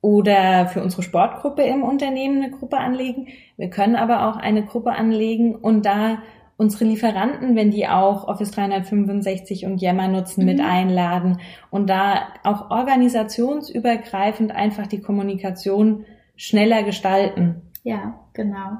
oder 0.00 0.68
für 0.68 0.82
unsere 0.82 1.02
Sportgruppe 1.02 1.62
im 1.62 1.82
Unternehmen 1.82 2.42
eine 2.42 2.52
Gruppe 2.52 2.78
anlegen. 2.78 3.26
Wir 3.56 3.68
können 3.68 3.96
aber 3.96 4.28
auch 4.28 4.36
eine 4.36 4.64
Gruppe 4.64 4.92
anlegen 4.92 5.56
und 5.56 5.84
da 5.84 6.18
unsere 6.58 6.84
Lieferanten, 6.84 7.56
wenn 7.56 7.70
die 7.70 7.86
auch 7.86 8.26
Office 8.26 8.50
365 8.50 9.64
und 9.64 9.80
Yammer 9.80 10.08
nutzen, 10.08 10.40
mhm. 10.42 10.46
mit 10.46 10.60
einladen 10.60 11.40
und 11.70 11.88
da 11.88 12.28
auch 12.42 12.70
organisationsübergreifend 12.70 14.50
einfach 14.50 14.88
die 14.88 15.00
Kommunikation 15.00 16.04
schneller 16.36 16.82
gestalten. 16.82 17.62
Ja, 17.84 18.18
genau. 18.34 18.72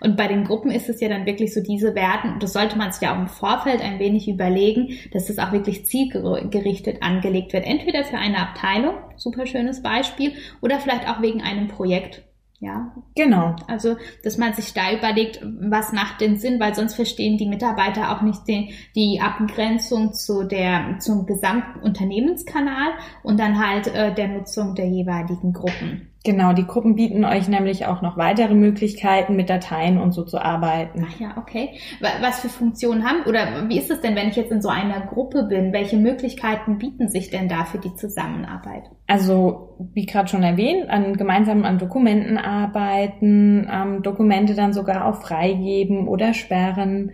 Und 0.00 0.16
bei 0.16 0.28
den 0.28 0.44
Gruppen 0.44 0.70
ist 0.70 0.88
es 0.88 1.00
ja 1.00 1.08
dann 1.08 1.26
wirklich 1.26 1.52
so 1.52 1.62
diese 1.62 1.94
Werten, 1.94 2.40
das 2.40 2.54
sollte 2.54 2.78
man 2.78 2.90
sich 2.90 3.02
ja 3.02 3.14
auch 3.14 3.20
im 3.20 3.28
Vorfeld 3.28 3.82
ein 3.82 3.98
wenig 3.98 4.28
überlegen, 4.28 4.98
dass 5.12 5.28
es 5.28 5.38
auch 5.38 5.52
wirklich 5.52 5.84
zielgerichtet 5.84 7.02
angelegt 7.02 7.52
wird. 7.52 7.66
Entweder 7.66 8.02
für 8.04 8.16
eine 8.16 8.38
Abteilung, 8.38 8.94
super 9.16 9.46
schönes 9.46 9.82
Beispiel, 9.82 10.32
oder 10.62 10.80
vielleicht 10.80 11.08
auch 11.08 11.20
wegen 11.20 11.42
einem 11.42 11.68
Projekt. 11.68 12.25
Ja. 12.58 12.92
Genau. 13.14 13.54
Also, 13.68 13.96
dass 14.24 14.38
man 14.38 14.54
sich 14.54 14.72
da 14.72 14.92
überlegt, 14.92 15.40
was 15.42 15.92
macht 15.92 16.20
denn 16.20 16.38
Sinn, 16.38 16.58
weil 16.58 16.74
sonst 16.74 16.94
verstehen 16.94 17.36
die 17.36 17.48
Mitarbeiter 17.48 18.10
auch 18.16 18.22
nicht 18.22 18.48
den, 18.48 18.70
die 18.94 19.20
Abgrenzung 19.20 20.14
zu 20.14 20.44
der, 20.44 20.98
zum 21.00 21.26
gesamten 21.26 21.80
Unternehmenskanal 21.80 22.92
und 23.22 23.38
dann 23.38 23.58
halt 23.58 23.88
äh, 23.88 24.14
der 24.14 24.28
Nutzung 24.28 24.74
der 24.74 24.86
jeweiligen 24.86 25.52
Gruppen. 25.52 26.08
Genau, 26.26 26.52
die 26.52 26.66
Gruppen 26.66 26.96
bieten 26.96 27.24
euch 27.24 27.46
nämlich 27.46 27.86
auch 27.86 28.02
noch 28.02 28.16
weitere 28.16 28.52
Möglichkeiten, 28.52 29.36
mit 29.36 29.48
Dateien 29.48 29.96
und 29.96 30.10
so 30.10 30.24
zu 30.24 30.38
arbeiten. 30.38 31.06
Ach 31.08 31.20
ja, 31.20 31.36
okay. 31.36 31.78
Was 32.00 32.40
für 32.40 32.48
Funktionen 32.48 33.04
haben 33.08 33.22
oder 33.28 33.68
wie 33.68 33.78
ist 33.78 33.92
es 33.92 34.00
denn, 34.00 34.16
wenn 34.16 34.26
ich 34.26 34.34
jetzt 34.34 34.50
in 34.50 34.60
so 34.60 34.68
einer 34.68 35.06
Gruppe 35.06 35.44
bin? 35.44 35.72
Welche 35.72 35.96
Möglichkeiten 35.96 36.78
bieten 36.78 37.08
sich 37.08 37.30
denn 37.30 37.48
da 37.48 37.64
für 37.64 37.78
die 37.78 37.94
Zusammenarbeit? 37.94 38.90
Also, 39.06 39.76
wie 39.94 40.04
gerade 40.04 40.26
schon 40.26 40.42
erwähnt, 40.42 40.90
an 40.90 41.16
gemeinsam 41.16 41.64
an 41.64 41.78
Dokumenten 41.78 42.38
arbeiten, 42.38 43.70
ähm, 43.72 44.02
Dokumente 44.02 44.56
dann 44.56 44.72
sogar 44.72 45.06
auch 45.06 45.22
freigeben 45.22 46.08
oder 46.08 46.34
sperren. 46.34 47.12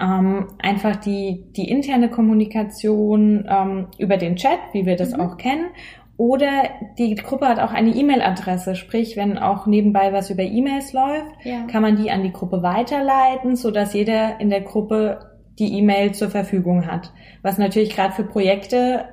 Ähm, 0.00 0.46
einfach 0.58 0.96
die, 0.96 1.46
die 1.56 1.68
interne 1.68 2.10
Kommunikation 2.10 3.44
ähm, 3.48 3.88
über 3.98 4.18
den 4.18 4.36
Chat, 4.36 4.58
wie 4.72 4.86
wir 4.86 4.96
das 4.96 5.14
mhm. 5.14 5.20
auch 5.20 5.36
kennen, 5.36 5.66
oder 6.16 6.64
die 6.98 7.14
Gruppe 7.14 7.48
hat 7.48 7.58
auch 7.58 7.72
eine 7.72 7.94
E-Mail-Adresse, 7.94 8.74
sprich, 8.74 9.16
wenn 9.16 9.38
auch 9.38 9.66
nebenbei 9.66 10.12
was 10.12 10.30
über 10.30 10.42
E-Mails 10.42 10.92
läuft, 10.92 11.44
ja. 11.44 11.66
kann 11.66 11.82
man 11.82 11.96
die 11.96 12.10
an 12.10 12.22
die 12.22 12.32
Gruppe 12.32 12.62
weiterleiten, 12.62 13.56
so 13.56 13.70
dass 13.70 13.94
jeder 13.94 14.40
in 14.40 14.50
der 14.50 14.60
Gruppe 14.60 15.30
die 15.58 15.78
E-Mail 15.78 16.12
zur 16.12 16.30
Verfügung 16.30 16.86
hat. 16.86 17.12
Was 17.42 17.58
natürlich 17.58 17.94
gerade 17.94 18.14
für 18.14 18.24
Projekte 18.24 19.06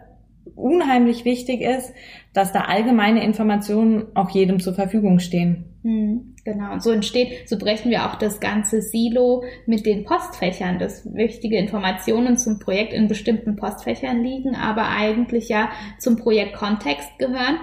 unheimlich 0.56 1.26
wichtig 1.26 1.62
ist, 1.62 1.94
dass 2.34 2.52
da 2.52 2.62
allgemeine 2.62 3.24
Informationen 3.24 4.08
auch 4.16 4.30
jedem 4.30 4.60
zur 4.60 4.74
Verfügung 4.74 5.20
stehen. 5.20 5.66
Hm, 5.84 6.29
genau. 6.44 6.74
Und 6.74 6.84
so 6.84 6.92
entsteht, 6.92 7.48
so 7.48 7.58
brechen 7.58 7.92
wir 7.92 8.06
auch 8.06 8.16
das 8.16 8.40
ganze 8.40 8.82
Silo 8.82 9.44
mit 9.66 9.86
den 9.86 10.04
Postfächern, 10.04 10.80
dass 10.80 11.14
wichtige 11.14 11.58
Informationen 11.58 12.38
zum 12.38 12.60
Projekt 12.60 12.94
in 12.94 13.08
bestimmten 13.08 13.56
Postfächern 13.56 14.24
liegen, 14.24 14.56
aber 14.56 14.90
eigentlich 14.90 15.50
ja 15.50 15.70
zum 16.00 16.18
Projektkontext 16.18 17.18
gehören. 17.20 17.60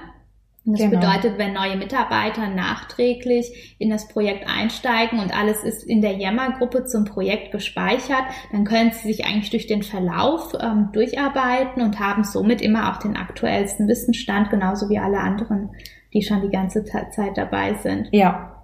Das 0.69 0.81
genau. 0.81 0.99
bedeutet, 0.99 1.39
wenn 1.39 1.53
neue 1.53 1.77
Mitarbeiter 1.77 2.49
nachträglich 2.49 3.77
in 3.79 3.89
das 3.89 4.09
Projekt 4.09 4.49
einsteigen 4.49 5.21
und 5.21 5.33
alles 5.33 5.63
ist 5.63 5.85
in 5.85 6.03
der 6.03 6.17
Yammer-Gruppe 6.17 6.87
zum 6.87 7.05
Projekt 7.05 7.53
gespeichert, 7.53 8.25
dann 8.51 8.65
können 8.65 8.91
sie 8.91 9.07
sich 9.07 9.25
eigentlich 9.25 9.51
durch 9.51 9.69
den 9.69 9.85
Verlauf 9.85 10.55
ähm, 10.61 10.89
durcharbeiten 10.93 11.83
und 11.83 12.01
haben 12.01 12.25
somit 12.25 12.61
immer 12.61 12.91
auch 12.91 12.97
den 12.97 13.17
aktuellsten 13.17 13.87
Wissensstand, 13.87 14.51
genauso 14.51 14.89
wie 14.89 14.99
alle 14.99 15.21
anderen, 15.21 15.71
die 16.13 16.23
schon 16.23 16.43
die 16.43 16.51
ganze 16.51 16.85
Zeit 16.85 17.37
dabei 17.37 17.75
sind. 17.75 18.09
Ja, 18.11 18.56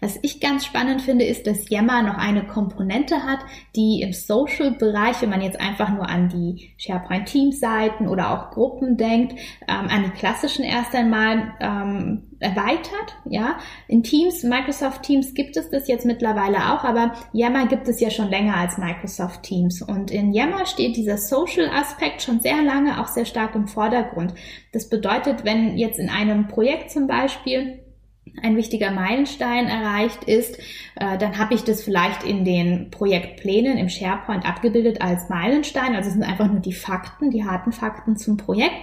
was 0.00 0.18
ich 0.22 0.40
ganz 0.40 0.64
spannend 0.64 1.02
finde, 1.02 1.24
ist, 1.24 1.46
dass 1.46 1.70
Yammer 1.70 2.02
noch 2.02 2.16
eine 2.16 2.44
Komponente 2.44 3.22
hat, 3.22 3.38
die 3.76 4.02
im 4.02 4.12
Social-Bereich, 4.12 5.22
wenn 5.22 5.30
man 5.30 5.40
jetzt 5.40 5.60
einfach 5.60 5.90
nur 5.90 6.08
an 6.08 6.28
die 6.28 6.72
SharePoint-Teams-Seiten 6.78 8.08
oder 8.08 8.32
auch 8.32 8.50
Gruppen 8.50 8.96
denkt, 8.96 9.34
ähm, 9.68 9.86
an 9.88 10.04
die 10.04 10.10
klassischen 10.10 10.64
erst 10.64 10.94
einmal 10.94 11.54
ähm, 11.60 12.24
erweitert. 12.40 13.16
Ja, 13.24 13.58
in 13.86 14.02
Teams, 14.02 14.42
Microsoft 14.42 15.02
Teams 15.02 15.32
gibt 15.34 15.56
es 15.56 15.70
das 15.70 15.86
jetzt 15.86 16.04
mittlerweile 16.04 16.72
auch, 16.72 16.82
aber 16.82 17.12
Yammer 17.32 17.66
gibt 17.66 17.86
es 17.86 18.00
ja 18.00 18.10
schon 18.10 18.28
länger 18.28 18.56
als 18.56 18.78
Microsoft 18.78 19.44
Teams. 19.44 19.80
Und 19.80 20.10
in 20.10 20.32
Yammer 20.32 20.66
steht 20.66 20.96
dieser 20.96 21.18
Social-Aspekt 21.18 22.22
schon 22.22 22.40
sehr 22.40 22.62
lange 22.62 23.00
auch 23.00 23.06
sehr 23.06 23.26
stark 23.26 23.54
im 23.54 23.68
Vordergrund. 23.68 24.34
Das 24.72 24.88
bedeutet, 24.88 25.44
wenn 25.44 25.78
jetzt 25.78 26.00
in 26.00 26.10
einem 26.10 26.48
Projekt 26.48 26.90
zum 26.90 27.06
Beispiel 27.06 27.78
ein 28.40 28.56
wichtiger 28.56 28.90
Meilenstein 28.90 29.66
erreicht 29.66 30.24
ist, 30.24 30.58
äh, 30.96 31.18
dann 31.18 31.38
habe 31.38 31.54
ich 31.54 31.64
das 31.64 31.82
vielleicht 31.82 32.24
in 32.24 32.44
den 32.44 32.90
Projektplänen 32.90 33.76
im 33.76 33.88
SharePoint 33.88 34.46
abgebildet 34.46 35.02
als 35.02 35.28
Meilenstein. 35.28 35.94
Also 35.94 36.08
es 36.08 36.14
sind 36.14 36.24
einfach 36.24 36.50
nur 36.50 36.60
die 36.60 36.72
Fakten, 36.72 37.30
die 37.30 37.44
harten 37.44 37.72
Fakten 37.72 38.16
zum 38.16 38.36
Projekt. 38.36 38.74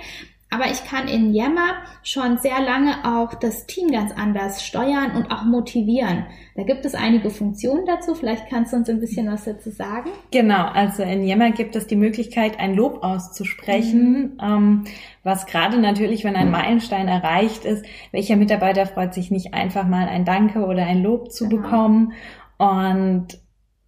Aber 0.51 0.65
ich 0.65 0.83
kann 0.83 1.07
in 1.07 1.31
Yammer 1.31 1.75
schon 2.01 2.39
sehr 2.39 2.59
lange 2.59 3.05
auch 3.05 3.35
das 3.35 3.67
Team 3.67 3.91
ganz 3.91 4.11
anders 4.11 4.65
steuern 4.65 5.11
und 5.15 5.29
auch 5.29 5.43
motivieren. 5.43 6.25
Da 6.55 6.63
gibt 6.63 6.85
es 6.85 6.95
einige 6.95 7.29
Funktionen 7.29 7.85
dazu. 7.85 8.15
Vielleicht 8.15 8.49
kannst 8.49 8.73
du 8.73 8.77
uns 8.77 8.89
ein 8.89 8.99
bisschen 8.99 9.31
was 9.31 9.45
dazu 9.45 9.69
sagen. 9.69 10.09
Genau, 10.31 10.65
also 10.65 11.03
in 11.03 11.23
Yammer 11.23 11.51
gibt 11.51 11.75
es 11.75 11.85
die 11.85 11.95
Möglichkeit, 11.95 12.59
ein 12.59 12.73
Lob 12.73 13.03
auszusprechen, 13.03 14.21
mhm. 14.21 14.37
ähm, 14.41 14.83
was 15.23 15.45
gerade 15.45 15.77
natürlich, 15.77 16.23
wenn 16.23 16.35
ein 16.35 16.49
Meilenstein 16.49 17.07
erreicht 17.07 17.63
ist, 17.65 17.85
welcher 18.11 18.35
Mitarbeiter 18.35 18.87
freut 18.87 19.13
sich 19.13 19.29
nicht 19.29 19.53
einfach 19.53 19.85
mal 19.85 20.07
ein 20.07 20.25
Danke 20.25 20.65
oder 20.65 20.83
ein 20.83 21.03
Lob 21.03 21.31
zu 21.31 21.47
genau. 21.47 21.61
bekommen. 21.61 22.13
Und 22.57 23.37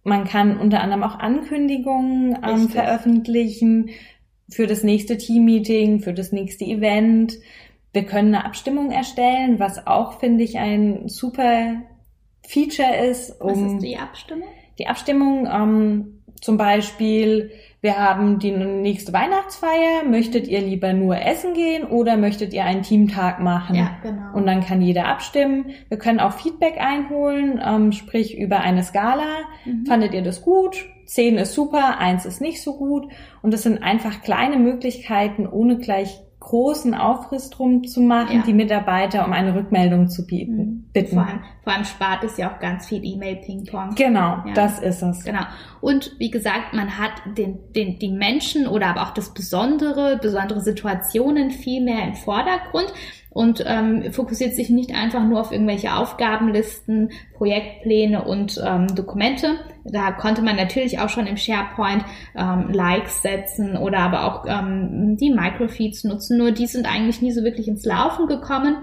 man 0.04 0.24
kann 0.24 0.58
unter 0.58 0.80
anderem 0.80 1.02
auch 1.02 1.18
Ankündigungen 1.18 2.38
ähm, 2.44 2.68
veröffentlichen 2.68 3.90
für 4.54 4.66
das 4.66 4.82
nächste 4.82 5.16
Teammeeting, 5.16 6.00
für 6.00 6.12
das 6.12 6.32
nächste 6.32 6.64
Event. 6.64 7.38
Wir 7.92 8.04
können 8.04 8.34
eine 8.34 8.44
Abstimmung 8.44 8.90
erstellen, 8.90 9.58
was 9.58 9.86
auch, 9.86 10.18
finde 10.20 10.44
ich, 10.44 10.58
ein 10.58 11.08
super 11.08 11.76
Feature 12.46 12.96
ist. 13.10 13.40
Um 13.40 13.50
was 13.50 13.72
ist 13.74 13.82
die 13.82 13.96
Abstimmung? 13.96 14.48
Die 14.78 14.86
Abstimmung 14.86 15.46
ähm, 15.46 16.22
zum 16.40 16.56
Beispiel, 16.56 17.52
wir 17.82 17.96
haben 17.98 18.40
die 18.40 18.50
nächste 18.50 19.12
Weihnachtsfeier. 19.12 20.04
Möchtet 20.08 20.48
ihr 20.48 20.60
lieber 20.60 20.92
nur 20.92 21.16
essen 21.16 21.54
gehen 21.54 21.84
oder 21.84 22.16
möchtet 22.16 22.52
ihr 22.52 22.64
einen 22.64 22.82
Teamtag 22.82 23.40
machen? 23.40 23.76
Ja, 23.76 23.96
genau. 24.02 24.34
Und 24.34 24.46
dann 24.46 24.60
kann 24.60 24.82
jeder 24.82 25.06
abstimmen. 25.06 25.66
Wir 25.88 25.98
können 25.98 26.18
auch 26.18 26.32
Feedback 26.32 26.80
einholen, 26.80 27.60
ähm, 27.64 27.92
sprich 27.92 28.36
über 28.36 28.60
eine 28.60 28.82
Skala. 28.82 29.42
Mhm. 29.64 29.86
Fandet 29.86 30.14
ihr 30.14 30.22
das 30.22 30.42
gut? 30.42 30.84
10 31.14 31.36
ist 31.36 31.52
super, 31.52 31.98
1 31.98 32.24
ist 32.24 32.40
nicht 32.40 32.62
so 32.62 32.76
gut. 32.76 33.06
Und 33.42 33.52
das 33.52 33.62
sind 33.62 33.82
einfach 33.82 34.22
kleine 34.22 34.56
Möglichkeiten, 34.56 35.46
ohne 35.46 35.78
gleich 35.78 36.20
großen 36.40 36.94
Aufriss 36.94 37.50
drum 37.50 37.84
zu 37.84 38.00
machen, 38.00 38.38
ja. 38.38 38.42
die 38.44 38.52
Mitarbeiter 38.52 39.24
um 39.24 39.32
eine 39.32 39.54
Rückmeldung 39.54 40.08
zu 40.08 40.26
bieten, 40.26 40.56
mhm. 40.56 40.84
bitten. 40.92 41.14
Vor 41.14 41.26
allem, 41.26 41.40
vor 41.62 41.72
allem 41.72 41.84
spart 41.84 42.24
es 42.24 42.36
ja 42.36 42.52
auch 42.52 42.58
ganz 42.58 42.88
viel 42.88 43.04
E-Mail-Ping-Pong. 43.04 43.94
Genau, 43.94 44.42
ja. 44.44 44.52
das 44.54 44.80
ist 44.80 45.02
es. 45.02 45.24
Genau. 45.24 45.42
Und 45.80 46.16
wie 46.18 46.32
gesagt, 46.32 46.72
man 46.72 46.98
hat 46.98 47.12
den, 47.38 47.60
den, 47.76 47.98
die 48.00 48.10
Menschen 48.10 48.66
oder 48.66 48.88
aber 48.88 49.02
auch 49.02 49.14
das 49.14 49.32
Besondere, 49.32 50.18
besondere 50.20 50.60
Situationen 50.60 51.52
viel 51.52 51.84
mehr 51.84 52.08
im 52.08 52.14
Vordergrund 52.14 52.92
und 53.32 53.64
ähm, 53.66 54.12
fokussiert 54.12 54.54
sich 54.54 54.68
nicht 54.70 54.94
einfach 54.94 55.24
nur 55.24 55.40
auf 55.40 55.52
irgendwelche 55.52 55.94
Aufgabenlisten, 55.94 57.10
Projektpläne 57.34 58.24
und 58.24 58.62
ähm, 58.64 58.94
Dokumente. 58.94 59.58
Da 59.84 60.12
konnte 60.12 60.42
man 60.42 60.56
natürlich 60.56 60.98
auch 61.00 61.08
schon 61.08 61.26
im 61.26 61.36
SharePoint 61.36 62.04
ähm, 62.36 62.70
Likes 62.72 63.22
setzen 63.22 63.76
oder 63.76 63.98
aber 64.00 64.24
auch 64.24 64.44
ähm, 64.46 65.16
die 65.16 65.30
Microfeeds 65.30 66.04
nutzen. 66.04 66.38
Nur 66.38 66.52
die 66.52 66.66
sind 66.66 66.86
eigentlich 66.86 67.22
nie 67.22 67.32
so 67.32 67.42
wirklich 67.42 67.68
ins 67.68 67.84
Laufen 67.84 68.26
gekommen. 68.26 68.76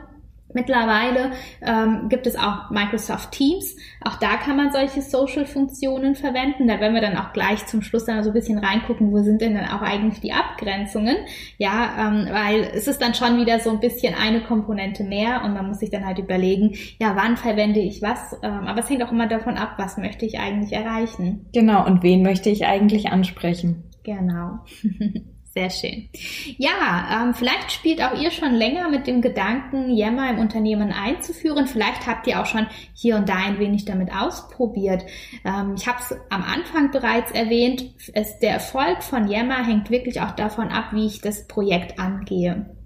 Mittlerweile 0.54 1.32
ähm, 1.62 2.10
gibt 2.10 2.26
es 2.26 2.36
auch 2.36 2.72
Microsoft 2.72 3.32
Teams. 3.32 3.76
Auch 4.04 4.16
da 4.16 4.38
kann 4.38 4.58
man 4.58 4.72
solche 4.72 5.02
Social-Funktionen 5.02 6.16
verwenden. 6.16 6.68
Da 6.68 6.80
werden 6.80 6.96
wir 6.96 7.02
dann 7.02 7.18
auch 7.18 7.34
gleich 7.34 7.66
zum 7.68 7.82
Schluss 7.82 8.06
dann 8.06 8.24
so 8.24 8.32
ein 8.32 8.34
bisschen 8.34 8.58
reingucken, 8.58 9.12
wo 9.12 9.22
sind 9.22 9.42
denn 9.42 9.54
dann 9.54 9.70
auch 9.70 9.82
eigentlich 9.82 10.22
die 10.22 10.34
Abgrenzungen. 10.34 11.18
Ja, 11.58 12.08
ähm, 12.08 12.28
weil 12.32 12.72
es 12.74 12.88
ist 12.88 13.02
dann 13.02 13.14
schon 13.14 13.38
wieder 13.38 13.60
so 13.60 13.70
ein 13.70 13.80
bisschen 13.80 14.16
eine 14.16 14.42
Komponente 14.42 15.04
mehr 15.04 15.44
und 15.44 15.54
man 15.54 15.68
muss 15.68 15.80
sich 15.80 15.92
dann 15.92 16.06
halt 16.06 16.18
überlegen, 16.18 16.76
ja, 17.00 17.16
wann 17.16 17.38
verwende 17.38 17.80
ich 17.80 18.02
was. 18.02 18.34
Ähm, 18.42 18.68
aber 18.68 18.80
es 18.80 18.90
hängt 18.90 19.04
auch 19.04 19.12
immer 19.12 19.28
davon 19.28 19.58
ab, 19.58 19.74
was 19.78 19.98
möchte 19.98 20.26
ich 20.26 20.40
eigentlich 20.40 20.74
erreichen. 20.74 21.46
Genau, 21.54 21.86
und 21.86 22.02
wen 22.02 22.24
möchte 22.24 22.50
ich 22.50 22.66
eigentlich 22.66 23.12
ansprechen. 23.12 23.84
Genau. 24.04 24.60
Sehr 25.60 25.70
schön. 25.72 26.10
Ja, 26.58 27.24
ähm, 27.24 27.34
vielleicht 27.34 27.74
spielt 27.74 28.02
auch 28.02 28.18
ihr 28.18 28.32
schon 28.32 28.54
länger 28.54 28.88
mit 28.88 29.08
dem 29.08 29.20
Gedanken, 29.20 29.90
Yammer 29.90 30.30
im 30.30 30.40
Unternehmen 30.40 30.94
einzuführen. 30.94 31.68
Vielleicht 31.68 32.08
habt 32.08 32.28
ihr 32.28 32.40
auch 32.40 32.46
schon 32.46 32.68
hier 32.94 33.18
und 33.18 33.28
da 33.28 33.36
ein 33.36 33.60
wenig 33.60 33.84
damit 33.84 34.10
ausprobiert. 34.10 35.04
Ähm, 35.44 35.76
ich 35.76 35.86
habe 35.86 36.00
es 36.00 36.16
am 36.30 36.44
Anfang 36.44 36.92
bereits 36.92 37.34
erwähnt, 37.34 37.94
es, 38.14 38.40
der 38.40 38.52
Erfolg 38.52 39.04
von 39.04 39.28
Yammer 39.28 39.66
hängt 39.66 39.90
wirklich 39.90 40.22
auch 40.22 40.32
davon 40.32 40.70
ab, 40.70 40.94
wie 40.94 41.08
ich 41.08 41.20
das 41.20 41.46
Projekt 41.46 42.00
angehe. 42.00 42.78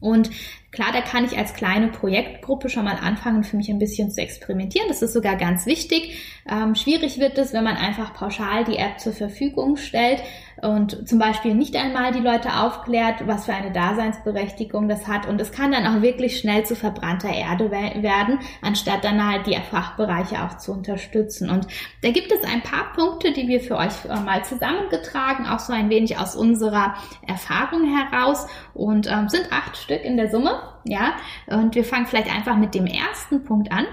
Und 0.00 0.30
klar, 0.70 0.92
da 0.92 1.00
kann 1.00 1.24
ich 1.24 1.36
als 1.36 1.54
kleine 1.54 1.88
Projektgruppe 1.88 2.68
schon 2.68 2.84
mal 2.84 2.96
anfangen, 2.96 3.42
für 3.42 3.56
mich 3.56 3.70
ein 3.70 3.78
bisschen 3.78 4.10
zu 4.10 4.20
experimentieren. 4.20 4.86
Das 4.88 5.02
ist 5.02 5.12
sogar 5.12 5.36
ganz 5.36 5.66
wichtig. 5.66 6.42
Ähm, 6.48 6.74
schwierig 6.74 7.18
wird 7.18 7.38
es, 7.38 7.52
wenn 7.52 7.64
man 7.64 7.76
einfach 7.76 8.14
pauschal 8.14 8.64
die 8.64 8.76
App 8.76 9.00
zur 9.00 9.12
Verfügung 9.12 9.76
stellt 9.76 10.22
und 10.62 11.08
zum 11.08 11.18
Beispiel 11.18 11.54
nicht 11.54 11.76
einmal 11.76 12.12
die 12.12 12.20
Leute 12.20 12.60
aufklärt, 12.60 13.26
was 13.26 13.46
für 13.46 13.54
eine 13.54 13.72
Daseinsberechtigung 13.72 14.88
das 14.88 15.06
hat. 15.06 15.26
Und 15.26 15.40
es 15.40 15.52
kann 15.52 15.72
dann 15.72 15.86
auch 15.86 16.02
wirklich 16.02 16.38
schnell 16.38 16.64
zu 16.64 16.74
verbrannter 16.74 17.30
Erde 17.30 17.70
werden, 17.70 18.40
anstatt 18.62 19.04
dann 19.04 19.24
halt 19.24 19.46
die 19.46 19.56
Fachbereiche 19.70 20.42
auch 20.42 20.58
zu 20.58 20.72
unterstützen. 20.72 21.50
Und 21.50 21.66
da 22.02 22.10
gibt 22.10 22.32
es 22.32 22.42
ein 22.44 22.62
paar 22.62 22.92
Punkte, 22.94 23.32
die 23.32 23.46
wir 23.46 23.60
für 23.60 23.76
euch 23.76 24.04
äh, 24.04 24.20
mal 24.20 24.44
zusammengetragen, 24.44 25.46
auch 25.46 25.60
so 25.60 25.72
ein 25.72 25.90
wenig 25.90 26.18
aus 26.18 26.34
unserer 26.34 26.94
Erfahrung 27.26 27.84
heraus 27.84 28.46
und 28.74 29.06
ähm, 29.06 29.28
sind 29.28 29.52
acht 29.52 29.76
Stück 29.76 30.04
in 30.04 30.16
der 30.16 30.30
Summe. 30.30 30.60
Ja, 30.84 31.12
und 31.46 31.74
wir 31.74 31.84
fangen 31.84 32.06
vielleicht 32.06 32.34
einfach 32.34 32.56
mit 32.56 32.74
dem 32.74 32.86
ersten 32.86 33.44
Punkt 33.44 33.70
an. 33.70 33.86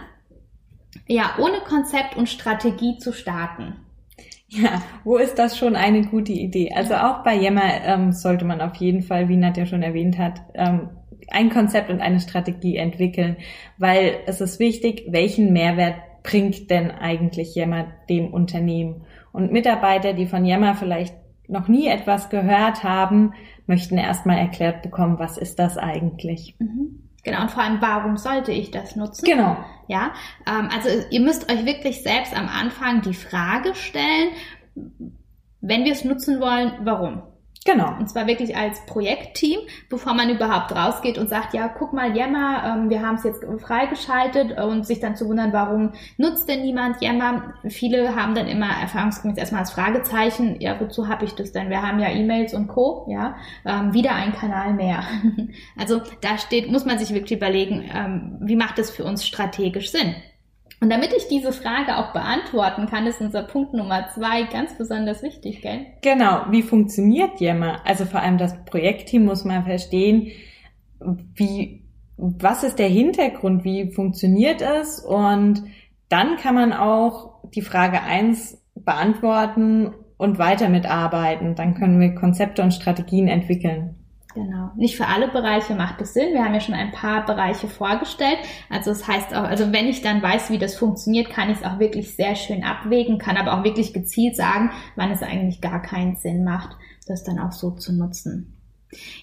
Ja, 1.08 1.36
ohne 1.38 1.60
Konzept 1.60 2.16
und 2.16 2.30
Strategie 2.30 2.98
zu 2.98 3.14
starten. 3.14 3.85
Ja, 4.48 4.82
wo 5.04 5.18
ist 5.18 5.40
das 5.40 5.58
schon 5.58 5.76
eine 5.76 6.04
gute 6.04 6.32
Idee? 6.32 6.72
Also 6.76 6.94
auch 6.96 7.24
bei 7.24 7.36
Yammer 7.36 7.84
ähm, 7.84 8.12
sollte 8.12 8.46
man 8.46 8.62
auf 8.62 8.76
jeden 8.76 9.02
Fall, 9.02 9.28
wie 9.28 9.38
Nadja 9.38 9.66
schon 9.66 9.82
erwähnt 9.82 10.18
hat, 10.18 10.42
ähm, 10.54 10.90
ein 11.30 11.50
Konzept 11.50 11.90
und 11.90 12.00
eine 12.02 12.20
Strategie 12.20 12.78
entwickeln, 12.78 13.38
weil 13.78 14.20
es 14.28 14.42
ist 14.42 14.60
wichtig, 14.60 15.06
welchen 15.10 15.52
Mehrwert 15.52 15.96
bringt 16.24 16.70
denn 16.70 16.92
eigentlich 16.92 17.56
Yammer 17.56 17.88
dem 18.10 18.32
Unternehmen? 18.34 19.06
Und 19.32 19.52
Mitarbeiter, 19.52 20.14
die 20.14 20.28
von 20.28 20.46
Yammer 20.46 20.76
vielleicht 20.76 21.16
noch 21.48 21.68
nie 21.68 21.88
etwas 21.88 22.30
gehört 22.30 22.84
haben, 22.84 23.34
möchten 23.68 23.98
erstmal 23.98 24.38
erklärt 24.38 24.84
bekommen, 24.84 25.20
was 25.20 25.38
ist 25.38 25.60
das 25.60 25.78
eigentlich? 25.78 26.56
Mhm. 26.60 27.05
Genau, 27.26 27.42
und 27.42 27.52
vor 27.52 27.64
allem, 27.64 27.82
warum 27.82 28.18
sollte 28.18 28.52
ich 28.52 28.70
das 28.70 28.96
nutzen? 28.96 29.26
Genau. 29.26 29.58
Ja, 29.88 30.14
ähm, 30.48 30.70
also 30.74 30.90
ihr 31.10 31.20
müsst 31.20 31.52
euch 31.52 31.66
wirklich 31.66 32.04
selbst 32.04 32.38
am 32.38 32.48
Anfang 32.48 33.02
die 33.02 33.16
Frage 33.16 33.74
stellen, 33.74 34.30
wenn 35.60 35.84
wir 35.84 35.92
es 35.92 36.06
nutzen 36.06 36.40
wollen, 36.40 36.74
warum? 36.84 37.24
Genau. 37.66 37.98
Und 37.98 38.08
zwar 38.08 38.28
wirklich 38.28 38.56
als 38.56 38.86
Projektteam, 38.86 39.60
bevor 39.90 40.14
man 40.14 40.30
überhaupt 40.30 40.72
rausgeht 40.76 41.18
und 41.18 41.30
sagt, 41.30 41.56
ja, 41.56 41.68
guck 41.68 41.94
mal, 41.94 42.16
Yammer, 42.16 42.64
ähm, 42.64 42.90
wir 42.92 43.02
haben 43.02 43.16
es 43.16 43.24
jetzt 43.24 43.44
freigeschaltet 43.58 44.60
und 44.60 44.86
sich 44.86 45.00
dann 45.00 45.16
zu 45.16 45.28
wundern, 45.28 45.52
warum 45.52 45.94
nutzt 46.18 46.48
denn 46.48 46.62
niemand 46.62 47.02
Yammer? 47.02 47.56
Viele 47.68 48.16
haben 48.16 48.36
dann 48.36 48.48
immer 48.48 48.70
erfahrungsgemäß 48.70 49.40
erstmal 49.40 49.62
als 49.62 49.72
Fragezeichen, 49.72 50.62
ja, 50.62 50.80
wozu 50.80 51.08
habe 51.08 51.26
ich 51.26 51.34
das 51.34 51.54
denn? 51.54 51.72
Wir 51.72 51.82
haben 51.82 52.00
ja 52.00 52.10
E-Mails 52.12 52.54
und 52.54 52.68
Co., 52.68 53.08
ja, 53.10 53.36
ähm, 53.66 53.94
wieder 53.94 54.14
ein 54.14 54.34
Kanal 54.34 54.76
mehr. 54.76 55.04
also 55.76 56.02
da 56.22 56.38
steht, 56.38 56.72
muss 56.72 56.86
man 56.86 57.00
sich 57.00 57.16
wirklich 57.16 57.40
überlegen, 57.40 57.90
ähm, 57.92 58.38
wie 58.42 58.56
macht 58.56 58.78
es 58.78 58.92
für 58.92 59.06
uns 59.06 59.26
strategisch 59.26 59.90
Sinn? 59.90 60.14
Und 60.82 60.90
damit 60.90 61.14
ich 61.14 61.28
diese 61.28 61.54
Frage 61.54 61.98
auch 61.98 62.14
beantworten 62.14 62.88
kann, 62.88 63.08
ist 63.08 63.22
unser 63.22 63.44
Punkt 63.44 63.74
Nummer 63.74 64.10
zwei 64.14 64.44
ganz 64.44 64.78
besonders 64.78 65.24
wichtig, 65.24 65.62
gell? 65.62 65.86
Genau. 66.02 66.46
Wie 66.52 66.62
funktioniert 66.62 67.40
Yammer? 67.40 67.82
Also 67.86 68.06
vor 68.06 68.20
allem 68.20 68.38
das 68.38 68.54
Projektteam 68.66 69.26
muss 69.26 69.46
man 69.46 69.64
verstehen, 69.64 70.32
wie, 71.34 71.86
was 72.18 72.64
ist 72.64 72.78
der 72.78 72.90
Hintergrund? 72.90 73.64
Wie 73.64 73.92
funktioniert 73.92 74.62
es? 74.62 75.00
Und 75.00 75.64
dann 76.10 76.38
kann 76.38 76.56
man 76.56 76.74
auch 76.74 77.42
die 77.56 77.62
Frage 77.62 78.02
eins 78.02 78.62
beantworten 78.76 79.94
und 80.18 80.38
weiter 80.38 80.70
mitarbeiten. 80.70 81.56
Dann 81.56 81.74
können 81.74 82.00
wir 82.00 82.16
Konzepte 82.16 82.62
und 82.62 82.74
Strategien 82.74 83.28
entwickeln. 83.28 84.05
Genau. 84.36 84.70
Nicht 84.76 84.98
für 84.98 85.08
alle 85.08 85.30
Bereiche 85.30 85.76
macht 85.76 86.02
es 86.02 86.14
Sinn. 86.14 86.34
Wir 86.34 86.44
haben 86.44 86.54
ja 86.54 86.60
schon 86.60 86.76
ein 86.76 86.92
paar 86.92 87.26
Bereiche 87.26 87.70
vorgestellt. 87.70 88.38
Also 88.70 88.92
das 88.92 89.08
heißt 89.08 89.34
auch, 89.34 89.44
also 89.44 89.72
wenn 89.72 89.88
ich 89.88 90.02
dann 90.02 90.22
weiß, 90.22 90.50
wie 90.50 90.58
das 90.58 90.76
funktioniert, 90.76 91.30
kann 91.30 91.50
ich 91.50 91.60
es 91.60 91.64
auch 91.64 91.80
wirklich 91.80 92.16
sehr 92.16 92.36
schön 92.36 92.66
abwägen, 92.66 93.18
kann 93.18 93.38
aber 93.38 93.58
auch 93.58 93.64
wirklich 93.64 93.94
gezielt 93.94 94.36
sagen, 94.36 94.72
wann 94.98 95.12
es 95.12 95.24
eigentlich 95.24 95.62
gar 95.62 95.82
keinen 95.82 96.18
Sinn 96.18 96.44
macht, 96.44 96.76
das 97.08 97.24
dann 97.24 97.40
auch 97.40 97.54
so 97.54 97.72
zu 97.72 97.94
nutzen. 97.94 98.52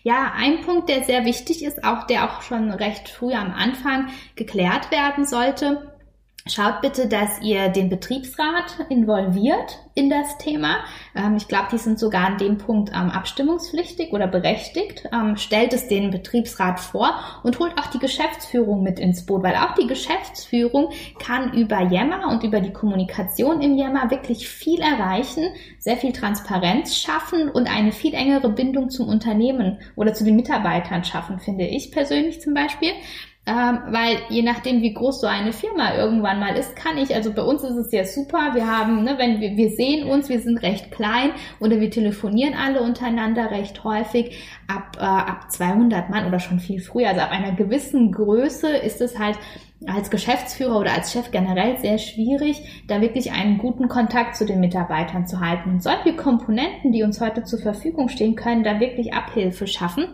Ja, 0.03 0.33
ein 0.35 0.63
Punkt, 0.63 0.89
der 0.89 1.05
sehr 1.05 1.27
wichtig 1.27 1.63
ist, 1.63 1.85
auch 1.85 2.07
der 2.07 2.25
auch 2.25 2.41
schon 2.41 2.71
recht 2.71 3.09
früh 3.11 3.35
am 3.35 3.53
Anfang 3.53 4.09
geklärt 4.35 4.91
werden 4.91 5.27
sollte, 5.27 5.92
Schaut 6.47 6.81
bitte, 6.81 7.07
dass 7.07 7.41
ihr 7.41 7.69
den 7.69 7.89
Betriebsrat 7.89 8.87
involviert 8.89 9.79
in 9.95 10.11
das 10.11 10.39
Thema. 10.39 10.79
Ähm, 11.15 11.37
ich 11.37 11.47
glaube, 11.47 11.69
die 11.71 11.79
sind 11.79 12.01
sogar 12.01 12.27
an 12.27 12.39
dem 12.39 12.59
Punkt 12.59 12.91
ähm, 12.91 13.11
abstimmungspflichtig 13.11 14.13
oder 14.13 14.27
berechtigt. 14.27 15.09
Ähm, 15.13 15.37
stellt 15.37 15.73
es 15.73 15.87
den 15.87 16.11
Betriebsrat 16.11 16.81
vor 16.81 17.15
und 17.45 17.61
holt 17.61 17.79
auch 17.79 17.87
die 17.87 18.01
Geschäftsführung 18.01 18.83
mit 18.83 18.99
ins 18.99 19.25
Boot, 19.25 19.45
weil 19.45 19.55
auch 19.55 19.75
die 19.77 19.87
Geschäftsführung 19.87 20.89
kann 21.21 21.53
über 21.53 21.81
Yammer 21.81 22.29
und 22.29 22.43
über 22.43 22.61
die 22.61 22.73
Kommunikation 22.73 23.63
im 23.63 23.77
Yammer 23.77 24.11
wirklich 24.11 24.49
viel 24.49 24.81
erreichen, 24.81 25.45
sehr 25.79 25.97
viel 25.97 26.13
Transparenz 26.13 26.97
schaffen 26.97 27.51
und 27.51 27.69
eine 27.69 27.93
viel 27.93 28.15
engere 28.15 28.49
Bindung 28.49 28.91
zum 28.91 29.09
Unternehmen 29.09 29.79
oder 29.95 30.13
zu 30.13 30.25
den 30.25 30.35
Mitarbeitern 30.35 31.05
schaffen, 31.05 31.39
finde 31.39 31.67
ich 31.67 31.93
persönlich 31.93 32.41
zum 32.41 32.53
Beispiel. 32.53 32.91
Ähm, 33.45 33.81
weil 33.89 34.19
je 34.29 34.43
nachdem, 34.43 34.83
wie 34.83 34.95
groß 34.95 35.21
so 35.21 35.27
eine 35.27 35.53
Firma 35.53 35.97
irgendwann 35.97 36.39
mal 36.39 36.57
ist, 36.57 36.77
kann 36.77 36.97
ich, 36.97 37.13
also 37.13 37.33
bei 37.33 37.43
uns 37.43 37.65
ist 37.65 37.75
es 37.75 37.91
ja 37.91 38.05
super, 38.05 38.55
wir 38.55 38.69
haben, 38.69 39.03
ne, 39.03 39.19
wenn 39.19 39.41
wir, 39.41 39.57
wir 39.57 39.71
sehen 39.71 40.09
uns, 40.09 40.29
wir 40.29 40.39
sind 40.39 40.59
recht 40.63 40.93
klein 40.93 41.33
oder 41.59 41.81
wir 41.81 41.91
telefonieren 41.91 42.55
alle 42.55 42.83
untereinander 42.83 43.51
recht 43.51 43.83
häufig, 43.83 44.39
ab, 44.69 44.97
äh, 44.97 45.03
ab 45.03 45.51
200 45.51 46.09
Mann 46.09 46.29
oder 46.29 46.39
schon 46.39 46.61
viel 46.61 46.81
früher, 46.81 47.09
also 47.09 47.21
ab 47.21 47.33
einer 47.33 47.51
gewissen 47.51 48.13
Größe 48.13 48.77
ist 48.77 49.01
es 49.01 49.19
halt 49.19 49.37
als 49.89 50.11
Geschäftsführer 50.13 50.79
oder 50.79 50.93
als 50.93 51.11
Chef 51.11 51.33
generell 51.33 51.77
sehr 51.79 51.99
schwierig, 51.99 52.85
da 52.87 53.01
wirklich 53.01 53.33
einen 53.33 53.59
guten 53.59 53.89
Kontakt 53.89 54.37
zu 54.37 54.47
den 54.47 54.61
Mitarbeitern 54.61 55.27
zu 55.27 55.41
halten. 55.41 55.71
Und 55.71 55.83
solche 55.83 56.15
Komponenten, 56.15 56.93
die 56.93 57.03
uns 57.03 57.21
heute 57.21 57.43
zur 57.43 57.59
Verfügung 57.59 58.09
stehen, 58.09 58.37
können 58.37 58.63
da 58.63 58.79
wirklich 58.79 59.15
Abhilfe 59.15 59.67
schaffen. 59.67 60.05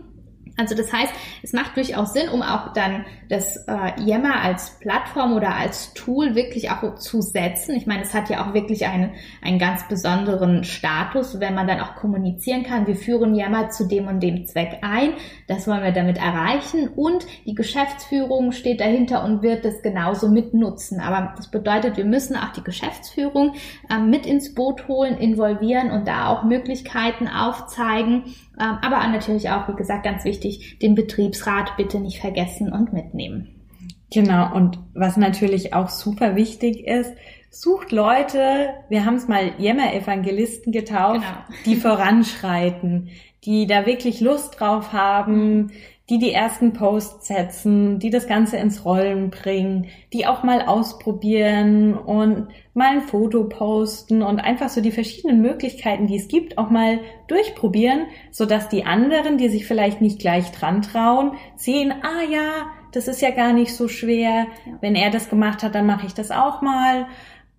Also 0.58 0.74
das 0.74 0.92
heißt, 0.92 1.12
es 1.44 1.52
macht 1.52 1.76
durchaus 1.76 2.12
Sinn, 2.12 2.28
um 2.28 2.42
auch 2.42 2.72
dann 2.72 3.06
das 3.28 3.64
äh, 3.68 4.00
Yammer 4.00 4.42
als 4.42 4.76
Plattform 4.80 5.34
oder 5.34 5.54
als 5.54 5.94
Tool 5.94 6.34
wirklich 6.34 6.72
auch 6.72 6.96
zu 6.96 7.22
setzen. 7.22 7.76
Ich 7.76 7.86
meine, 7.86 8.02
es 8.02 8.12
hat 8.12 8.28
ja 8.28 8.44
auch 8.44 8.54
wirklich 8.54 8.84
einen, 8.86 9.12
einen 9.40 9.60
ganz 9.60 9.86
besonderen 9.86 10.64
Status, 10.64 11.38
wenn 11.38 11.54
man 11.54 11.68
dann 11.68 11.80
auch 11.80 11.94
kommunizieren 11.94 12.64
kann. 12.64 12.88
Wir 12.88 12.96
führen 12.96 13.36
Yammer 13.36 13.70
zu 13.70 13.86
dem 13.86 14.08
und 14.08 14.20
dem 14.20 14.46
Zweck 14.46 14.78
ein. 14.82 15.12
Das 15.46 15.68
wollen 15.68 15.84
wir 15.84 15.92
damit 15.92 16.18
erreichen. 16.18 16.88
Und 16.88 17.24
die 17.46 17.54
Geschäftsführung 17.54 18.50
steht 18.50 18.80
dahinter 18.80 19.22
und 19.22 19.42
wird 19.42 19.64
das 19.64 19.80
genauso 19.82 20.28
mitnutzen. 20.28 20.98
Aber 20.98 21.34
das 21.36 21.52
bedeutet, 21.52 21.96
wir 21.96 22.04
müssen 22.04 22.34
auch 22.34 22.52
die 22.52 22.64
Geschäftsführung 22.64 23.54
äh, 23.88 24.00
mit 24.00 24.26
ins 24.26 24.54
Boot 24.54 24.88
holen, 24.88 25.18
involvieren 25.18 25.92
und 25.92 26.08
da 26.08 26.26
auch 26.26 26.42
Möglichkeiten 26.42 27.28
aufzeigen. 27.28 28.24
Ähm, 28.60 28.78
aber 28.82 29.06
natürlich 29.06 29.50
auch, 29.50 29.68
wie 29.68 29.76
gesagt, 29.76 30.02
ganz 30.02 30.24
wichtig, 30.24 30.47
wichtig, 30.48 30.78
den 30.80 30.94
Betriebsrat 30.94 31.76
bitte 31.76 32.00
nicht 32.00 32.20
vergessen 32.20 32.72
und 32.72 32.92
mitnehmen. 32.92 33.48
Genau, 34.10 34.54
und 34.54 34.78
was 34.94 35.16
natürlich 35.16 35.74
auch 35.74 35.90
super 35.90 36.34
wichtig 36.34 36.86
ist, 36.86 37.12
sucht 37.50 37.92
Leute, 37.92 38.70
wir 38.88 39.04
haben 39.04 39.16
es 39.16 39.28
mal 39.28 39.52
Jämmer-Evangelisten 39.58 40.72
getauft, 40.72 41.20
genau. 41.20 41.58
die 41.66 41.76
voranschreiten, 41.76 43.10
die 43.44 43.66
da 43.66 43.84
wirklich 43.86 44.20
Lust 44.20 44.58
drauf 44.58 44.92
haben, 44.92 45.72
die 46.10 46.18
die 46.18 46.32
ersten 46.32 46.72
Posts 46.72 47.26
setzen, 47.26 47.98
die 47.98 48.08
das 48.08 48.26
Ganze 48.26 48.56
ins 48.56 48.84
Rollen 48.84 49.30
bringen, 49.30 49.88
die 50.12 50.26
auch 50.26 50.42
mal 50.42 50.62
ausprobieren 50.62 51.94
und 51.94 52.48
mal 52.72 52.92
ein 52.92 53.02
Foto 53.02 53.44
posten 53.44 54.22
und 54.22 54.40
einfach 54.40 54.70
so 54.70 54.80
die 54.80 54.92
verschiedenen 54.92 55.42
Möglichkeiten, 55.42 56.06
die 56.06 56.16
es 56.16 56.28
gibt, 56.28 56.56
auch 56.56 56.70
mal 56.70 57.00
durchprobieren, 57.26 58.06
so 58.30 58.46
dass 58.46 58.68
die 58.68 58.84
anderen, 58.84 59.36
die 59.36 59.50
sich 59.50 59.66
vielleicht 59.66 60.00
nicht 60.00 60.18
gleich 60.18 60.50
dran 60.50 60.80
trauen, 60.80 61.32
sehen, 61.56 61.92
ah 62.02 62.22
ja, 62.30 62.70
das 62.92 63.06
ist 63.06 63.20
ja 63.20 63.30
gar 63.30 63.52
nicht 63.52 63.74
so 63.74 63.86
schwer. 63.86 64.46
Wenn 64.80 64.94
er 64.94 65.10
das 65.10 65.28
gemacht 65.28 65.62
hat, 65.62 65.74
dann 65.74 65.86
mache 65.86 66.06
ich 66.06 66.14
das 66.14 66.30
auch 66.30 66.62
mal. 66.62 67.06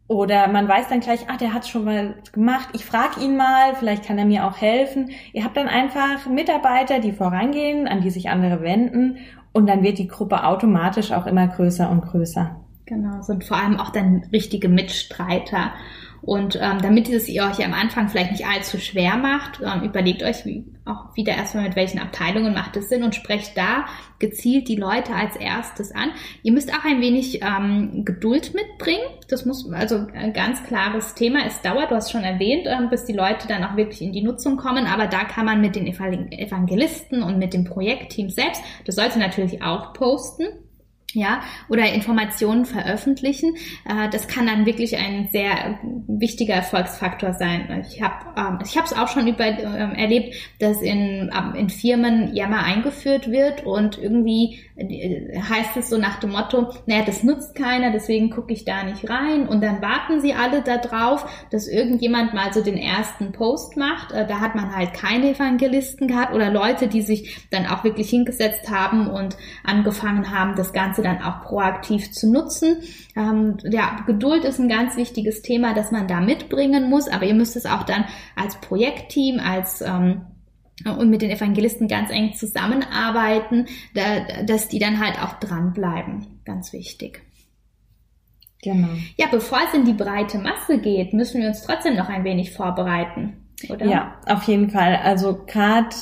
Oder 0.10 0.48
man 0.48 0.68
weiß 0.68 0.88
dann 0.88 1.02
gleich, 1.02 1.30
ah, 1.30 1.38
der 1.38 1.54
hat 1.54 1.68
schon 1.68 1.86
mal 1.86 2.16
gemacht, 2.32 2.70
ich 2.74 2.84
frage 2.84 3.22
ihn 3.22 3.38
mal, 3.38 3.76
vielleicht 3.76 4.04
kann 4.04 4.18
er 4.18 4.26
mir 4.26 4.44
auch 4.48 4.58
helfen. 4.60 5.12
Ihr 5.34 5.44
habt 5.44 5.56
dann 5.56 5.68
einfach 5.68 6.26
Mitarbeiter, 6.26 7.00
die 7.00 7.12
vorangehen, 7.12 7.88
an 7.88 8.02
die 8.02 8.10
sich 8.10 8.28
andere 8.28 8.64
wenden 8.64 9.20
und 9.54 9.70
dann 9.70 9.84
wird 9.84 10.00
die 10.00 10.08
Gruppe 10.08 10.46
automatisch 10.46 11.12
auch 11.12 11.28
immer 11.28 11.48
größer 11.48 11.92
und 11.92 12.02
größer. 12.02 12.56
Genau, 12.88 13.22
sind 13.22 13.44
vor 13.44 13.58
allem 13.58 13.80
auch 13.80 13.92
dann 13.92 14.24
richtige 14.34 14.68
Mitstreiter. 14.68 15.74
Und 16.22 16.56
ähm, 16.56 16.80
damit 16.82 17.10
es 17.10 17.28
ihr 17.28 17.44
euch 17.44 17.64
am 17.64 17.74
Anfang 17.74 18.10
vielleicht 18.10 18.32
nicht 18.32 18.46
allzu 18.46 18.78
schwer 18.78 19.18
macht, 19.18 19.62
ähm, 19.62 19.84
überlegt 19.84 20.24
euch 20.24 20.46
wie, 20.46 20.66
auch 20.86 21.16
wieder 21.16 21.34
erstmal, 21.34 21.64
mit 21.64 21.76
welchen 21.76 22.00
Abteilungen 22.00 22.54
macht 22.54 22.76
es 22.78 22.90
Sinn 22.90 23.04
und 23.04 23.16
sprecht 23.16 23.58
da 23.58 23.86
gezielt 24.20 24.68
die 24.68 24.76
Leute 24.76 25.16
als 25.16 25.36
erstes 25.38 25.94
an. 25.94 26.10
Ihr 26.44 26.52
müsst 26.52 26.74
auch 26.74 26.84
ein 26.86 27.02
wenig 27.02 27.42
ähm, 27.42 28.04
Geduld 28.06 28.54
mitbringen. 28.54 29.02
Das 29.30 29.46
muss 29.46 29.72
also 29.72 30.08
ein 30.14 30.34
ganz 30.34 30.64
klares 30.64 31.16
Thema. 31.16 31.46
Es 31.48 31.62
dauert, 31.62 31.92
du 31.92 31.96
hast 31.96 32.12
schon 32.12 32.24
erwähnt, 32.24 32.68
ähm, 32.68 32.90
bis 32.90 33.06
die 33.06 33.14
Leute 33.14 33.48
dann 33.48 33.64
auch 33.64 33.78
wirklich 33.78 34.02
in 34.02 34.12
die 34.12 34.22
Nutzung 34.22 34.58
kommen. 34.58 34.86
Aber 34.86 35.08
da 35.08 35.24
kann 35.24 35.46
man 35.46 35.62
mit 35.62 35.76
den 35.76 35.88
Evangelisten 35.88 37.24
und 37.24 37.40
mit 37.40 37.54
dem 37.54 37.64
Projektteam 37.64 38.30
selbst, 38.30 38.62
das 38.86 38.96
sollte 38.96 39.20
natürlich 39.20 39.64
auch 39.64 39.94
posten 39.94 40.44
ja, 41.14 41.42
oder 41.68 41.92
Informationen 41.92 42.66
veröffentlichen. 42.66 43.56
Äh, 43.86 44.10
das 44.10 44.28
kann 44.28 44.48
dann 44.48 44.66
wirklich 44.66 44.98
ein 44.98 45.30
sehr 45.32 45.80
wichtiger 46.08 46.56
Erfolgsfaktor 46.56 47.34
sein. 47.34 47.86
Ich 47.88 48.02
habe 48.02 48.30
ähm, 48.38 48.60
ich 48.64 48.78
habe 48.78 48.86
es 48.86 48.94
auch 48.94 49.08
schon 49.08 49.28
über, 49.28 49.46
ähm, 49.46 49.94
erlebt, 49.94 50.36
dass 50.60 50.82
in, 50.82 51.32
ähm, 51.36 51.56
in 51.56 51.70
Firmen 51.70 52.34
Yammer 52.36 52.64
eingeführt 52.64 53.30
wird 53.30 53.66
und 53.66 53.98
irgendwie 53.98 54.60
äh, 54.76 55.40
heißt 55.40 55.78
es 55.78 55.90
so 55.90 55.98
nach 55.98 56.20
dem 56.20 56.32
Motto, 56.32 56.74
naja, 56.86 57.04
das 57.06 57.24
nutzt 57.24 57.56
keiner, 57.56 57.92
deswegen 57.92 58.30
gucke 58.30 58.54
ich 58.54 58.66
da 58.66 58.84
nicht 58.84 59.10
rein 59.10 59.48
und 59.48 59.62
dann 59.62 59.82
warten 59.82 60.22
sie 60.22 60.34
alle 60.34 60.62
darauf, 60.62 61.26
dass 61.52 61.68
irgendjemand 61.68 62.34
mal 62.34 62.54
so 62.54 62.62
den 62.62 62.78
ersten 62.78 63.32
Post 63.32 63.78
macht. 63.78 64.12
Äh, 64.12 64.28
da 64.28 64.40
hat 64.40 64.56
man 64.56 64.76
halt 64.76 64.94
keine 64.94 65.32
Evangelisten 65.32 66.08
gehabt 66.08 66.34
oder 66.34 66.52
Leute, 66.52 66.88
die 66.88 67.02
sich 67.02 67.48
dann 67.52 67.68
auch 67.68 67.84
wirklich 67.84 68.10
hingesetzt 68.10 68.70
haben 68.70 69.08
und 69.08 69.38
angefangen 69.64 70.32
haben, 70.32 70.56
das 70.56 70.74
Ganze 70.74 70.99
dann 71.02 71.22
auch 71.22 71.44
proaktiv 71.44 72.12
zu 72.12 72.32
nutzen. 72.32 72.78
Ähm, 73.16 73.58
ja, 73.64 74.04
Geduld 74.06 74.46
ist 74.46 74.60
ein 74.60 74.70
ganz 74.70 74.96
wichtiges 74.98 75.42
Thema, 75.42 75.74
das 75.74 75.92
man 75.92 76.08
da 76.08 76.22
mitbringen 76.22 76.90
muss, 76.90 77.08
aber 77.08 77.26
ihr 77.26 77.34
müsst 77.34 77.56
es 77.56 77.66
auch 77.66 77.84
dann 77.84 78.06
als 78.36 78.60
Projektteam, 78.62 79.40
als 79.40 79.82
ähm, 79.82 80.22
und 80.86 81.10
mit 81.10 81.22
den 81.22 81.30
Evangelisten 81.30 81.88
ganz 81.88 82.10
eng 82.10 82.34
zusammenarbeiten, 82.34 83.68
da, 83.96 84.44
dass 84.44 84.70
die 84.70 84.80
dann 84.80 85.00
halt 85.00 85.22
auch 85.22 85.34
dranbleiben. 85.40 86.40
Ganz 86.46 86.72
wichtig. 86.72 87.22
Genau. 88.62 88.90
Ja, 89.18 89.28
bevor 89.32 89.60
es 89.68 89.74
in 89.74 89.86
die 89.86 89.94
breite 89.94 90.38
Masse 90.38 90.80
geht, 90.80 91.14
müssen 91.14 91.42
wir 91.42 91.48
uns 91.48 91.64
trotzdem 91.64 91.96
noch 91.96 92.10
ein 92.10 92.24
wenig 92.24 92.52
vorbereiten, 92.52 93.50
oder? 93.70 93.86
Ja, 93.86 94.16
auf 94.26 94.44
jeden 94.44 94.70
Fall. 94.70 95.00
Also 95.04 95.46
gerade 95.46 95.96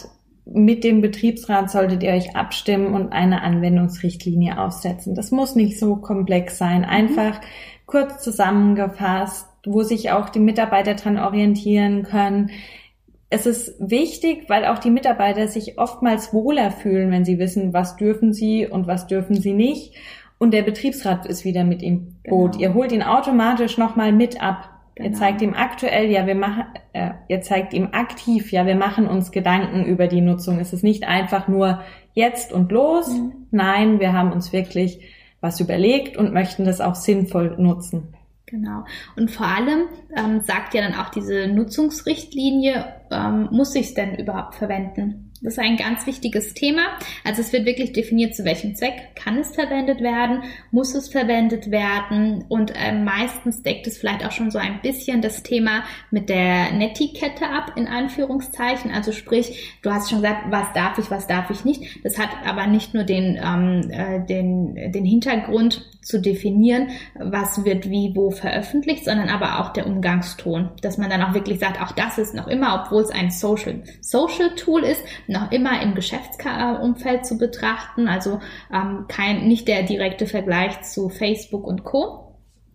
mit 0.54 0.84
dem 0.84 1.02
Betriebsrat 1.02 1.70
solltet 1.70 2.04
ihr 2.04 2.12
euch 2.12 2.36
abstimmen 2.36 2.94
und 2.94 3.12
eine 3.12 3.42
Anwendungsrichtlinie 3.42 4.60
aufsetzen. 4.60 5.16
Das 5.16 5.32
muss 5.32 5.56
nicht 5.56 5.80
so 5.80 5.98
komplex 5.98 6.58
sein. 6.58 6.82
Mhm. 6.82 6.90
Einfach 6.90 7.42
mhm. 7.42 7.46
kurz 7.86 8.24
zusammengefasst, 8.24 9.48
wo 9.66 9.84
sich 9.84 10.12
auch 10.12 10.30
die 10.30 10.40
Mitarbeiter 10.40 10.94
dran 10.96 11.18
orientieren 11.18 12.04
können 12.04 12.52
es 13.30 13.46
ist 13.46 13.76
wichtig, 13.80 14.46
weil 14.48 14.66
auch 14.66 14.80
die 14.80 14.90
Mitarbeiter 14.90 15.48
sich 15.48 15.78
oftmals 15.78 16.34
wohler 16.34 16.72
fühlen, 16.72 17.12
wenn 17.12 17.26
sie 17.26 17.40
wissen, 17.40 17.74
was 17.74 17.98
dürfen 17.98 18.34
sie 18.34 18.68
und 18.68 18.88
was 18.88 19.08
dürfen 19.08 19.40
sie 19.40 19.54
nicht. 19.54 19.96
Und 20.38 20.52
der 20.52 20.62
Betriebsrat 20.62 21.26
ist 21.26 21.44
wieder 21.44 21.64
mit 21.64 21.84
im 21.84 22.16
Boot. 22.24 22.54
Genau. 22.54 22.64
Ihr 22.64 22.74
holt 22.74 22.92
ihn 22.92 23.04
automatisch 23.04 23.78
nochmal 23.78 24.14
mit 24.14 24.42
ab. 24.42 24.70
Genau. 24.98 25.10
Ihr 25.10 25.16
zeigt 25.16 25.44
ihm 25.44 25.54
aktuell, 25.54 26.10
ja, 26.10 26.26
wir 26.26 26.34
machen, 26.34 26.64
äh, 26.94 27.12
ihr 27.28 27.42
zeigt 27.42 27.74
ihm 27.74 27.90
aktiv, 27.92 28.52
ja, 28.52 28.66
wir 28.66 28.76
machen 28.76 29.06
uns 29.06 29.32
Gedanken 29.32 29.86
über 29.86 30.08
die 30.08 30.22
Nutzung. 30.22 30.60
Es 30.60 30.74
ist 30.74 30.84
nicht 30.84 31.08
einfach 31.08 31.48
nur 31.48 31.82
jetzt 32.14 32.52
und 32.52 32.72
los. 32.72 33.08
Mhm. 33.08 33.48
Nein, 33.52 34.00
wir 34.00 34.14
haben 34.14 34.32
uns 34.32 34.52
wirklich 34.52 35.00
was 35.40 35.60
überlegt 35.60 36.18
und 36.18 36.34
möchten 36.34 36.66
das 36.66 36.82
auch 36.82 36.96
sinnvoll 36.96 37.56
nutzen. 37.60 38.16
Genau. 38.48 38.86
Und 39.16 39.30
vor 39.30 39.46
allem 39.46 39.84
ähm, 40.18 40.42
sagt 40.42 40.74
ja 40.74 40.82
dann 40.82 40.96
auch 40.96 41.10
diese 41.10 41.48
Nutzungsrichtlinie, 41.48 42.86
ähm, 43.12 43.50
muss 43.52 43.76
ich 43.76 43.88
es 43.88 43.94
denn 43.94 44.16
überhaupt 44.16 44.56
verwenden? 44.56 45.27
Das 45.42 45.54
ist 45.54 45.60
ein 45.60 45.78
ganz 45.78 46.06
wichtiges 46.08 46.54
Thema. 46.54 46.82
Also 47.24 47.42
es 47.42 47.54
wird 47.54 47.66
wirklich 47.66 47.94
definiert, 47.94 48.36
zu 48.36 48.44
welchem 48.44 48.76
Zweck 48.76 49.16
kann 49.16 49.38
es 49.38 49.54
verwendet 49.54 50.02
werden, 50.02 50.44
muss 50.72 50.96
es 50.96 51.10
verwendet 51.10 51.70
werden 51.70 52.46
und 52.50 52.74
äh, 52.76 52.92
meistens 52.92 53.62
deckt 53.62 53.86
es 53.88 53.98
vielleicht 53.98 54.26
auch 54.26 54.32
schon 54.32 54.50
so 54.50 54.58
ein 54.58 54.82
bisschen 54.82 55.22
das 55.22 55.44
Thema 55.44 55.84
mit 56.10 56.30
der 56.30 56.72
Netiquette 56.72 57.48
ab, 57.48 57.74
in 57.76 57.88
Anführungszeichen. 57.88 58.92
Also 58.92 59.12
sprich, 59.12 59.78
du 59.84 59.92
hast 59.92 60.10
schon 60.10 60.22
gesagt, 60.22 60.46
was 60.50 60.74
darf 60.74 60.98
ich, 60.98 61.12
was 61.12 61.28
darf 61.28 61.50
ich 61.52 61.66
nicht. 61.66 62.04
Das 62.04 62.18
hat 62.18 62.30
aber 62.46 62.66
nicht 62.68 62.94
nur 62.94 63.04
den, 63.04 63.40
ähm, 63.44 63.90
äh, 63.92 64.26
den, 64.26 64.92
den 64.92 65.06
Hintergrund 65.06 65.86
zu 66.08 66.22
definieren, 66.22 66.88
was 67.16 67.66
wird 67.66 67.90
wie 67.90 68.14
wo 68.16 68.32
veröffentlicht, 68.32 69.04
sondern 69.04 69.28
aber 69.28 69.60
auch 69.60 69.74
der 69.74 69.86
Umgangston, 69.86 70.70
dass 70.82 70.98
man 70.98 71.10
dann 71.10 71.22
auch 71.22 71.34
wirklich 71.34 71.60
sagt, 71.60 71.82
auch 71.82 71.92
das 71.92 72.18
ist 72.18 72.34
noch 72.34 72.48
immer, 72.48 72.82
obwohl 72.82 73.02
es 73.02 73.12
ein 73.12 73.30
Social, 73.30 73.84
Social 74.00 74.56
Tool 74.56 74.84
ist, 74.84 75.04
noch 75.28 75.52
immer 75.52 75.82
im 75.82 75.96
Geschäftsumfeld 75.96 77.26
zu 77.26 77.38
betrachten, 77.38 78.08
also 78.08 78.40
ähm, 78.74 79.06
kein, 79.08 79.48
nicht 79.48 79.68
der 79.68 79.84
direkte 79.84 80.26
Vergleich 80.26 80.82
zu 80.82 81.10
Facebook 81.10 81.66
und 81.66 81.84
Co. 81.84 82.24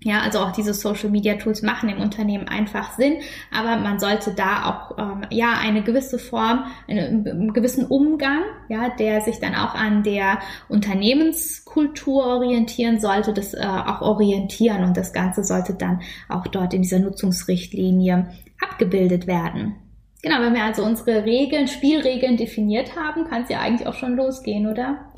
Ja, 0.05 0.21
also 0.23 0.41
auch 0.41 0.51
diese 0.51 0.75
Social 0.75 1.11
Media 1.11 1.35
Tools 1.35 1.63
machen 1.63 1.89
im 1.89 2.01
Unternehmen 2.01 2.49
einfach 2.49 2.95
Sinn, 2.95 3.19
aber 3.53 3.77
man 3.77 4.01
sollte 4.01 4.35
da 4.35 4.65
auch 4.69 4.99
ähm, 4.99 5.23
ja 5.31 5.53
eine 5.61 5.83
gewisse 5.83 6.19
Form, 6.19 6.65
einen, 6.89 7.29
einen 7.29 7.53
gewissen 7.53 7.87
Umgang, 7.87 8.43
ja, 8.69 8.89
der 8.89 9.21
sich 9.21 9.39
dann 9.39 9.55
auch 9.55 9.77
an 9.77 10.03
der 10.03 10.41
Unternehmenskultur 10.69 12.27
orientieren 12.27 12.99
sollte, 12.99 13.33
das 13.33 13.55
äh, 13.55 13.65
auch 13.65 14.01
orientieren 14.01 14.83
und 14.83 14.97
das 14.97 15.13
Ganze 15.13 15.45
sollte 15.45 15.75
dann 15.75 16.01
auch 16.29 16.49
dort 16.49 16.75
in 16.75 16.83
dieser 16.83 16.99
Nutzungsrichtlinie 16.99 18.27
abgebildet 18.61 19.29
werden. 19.29 19.77
Genau, 20.23 20.41
wenn 20.41 20.55
wir 20.55 20.63
also 20.63 20.85
unsere 20.85 21.25
Regeln, 21.25 21.67
Spielregeln 21.67 22.37
definiert 22.37 22.97
haben, 22.97 23.29
kann 23.29 23.43
es 23.43 23.49
ja 23.49 23.61
eigentlich 23.61 23.89
auch 23.89 23.95
schon 23.95 24.17
losgehen, 24.17 24.69
oder? 24.69 25.13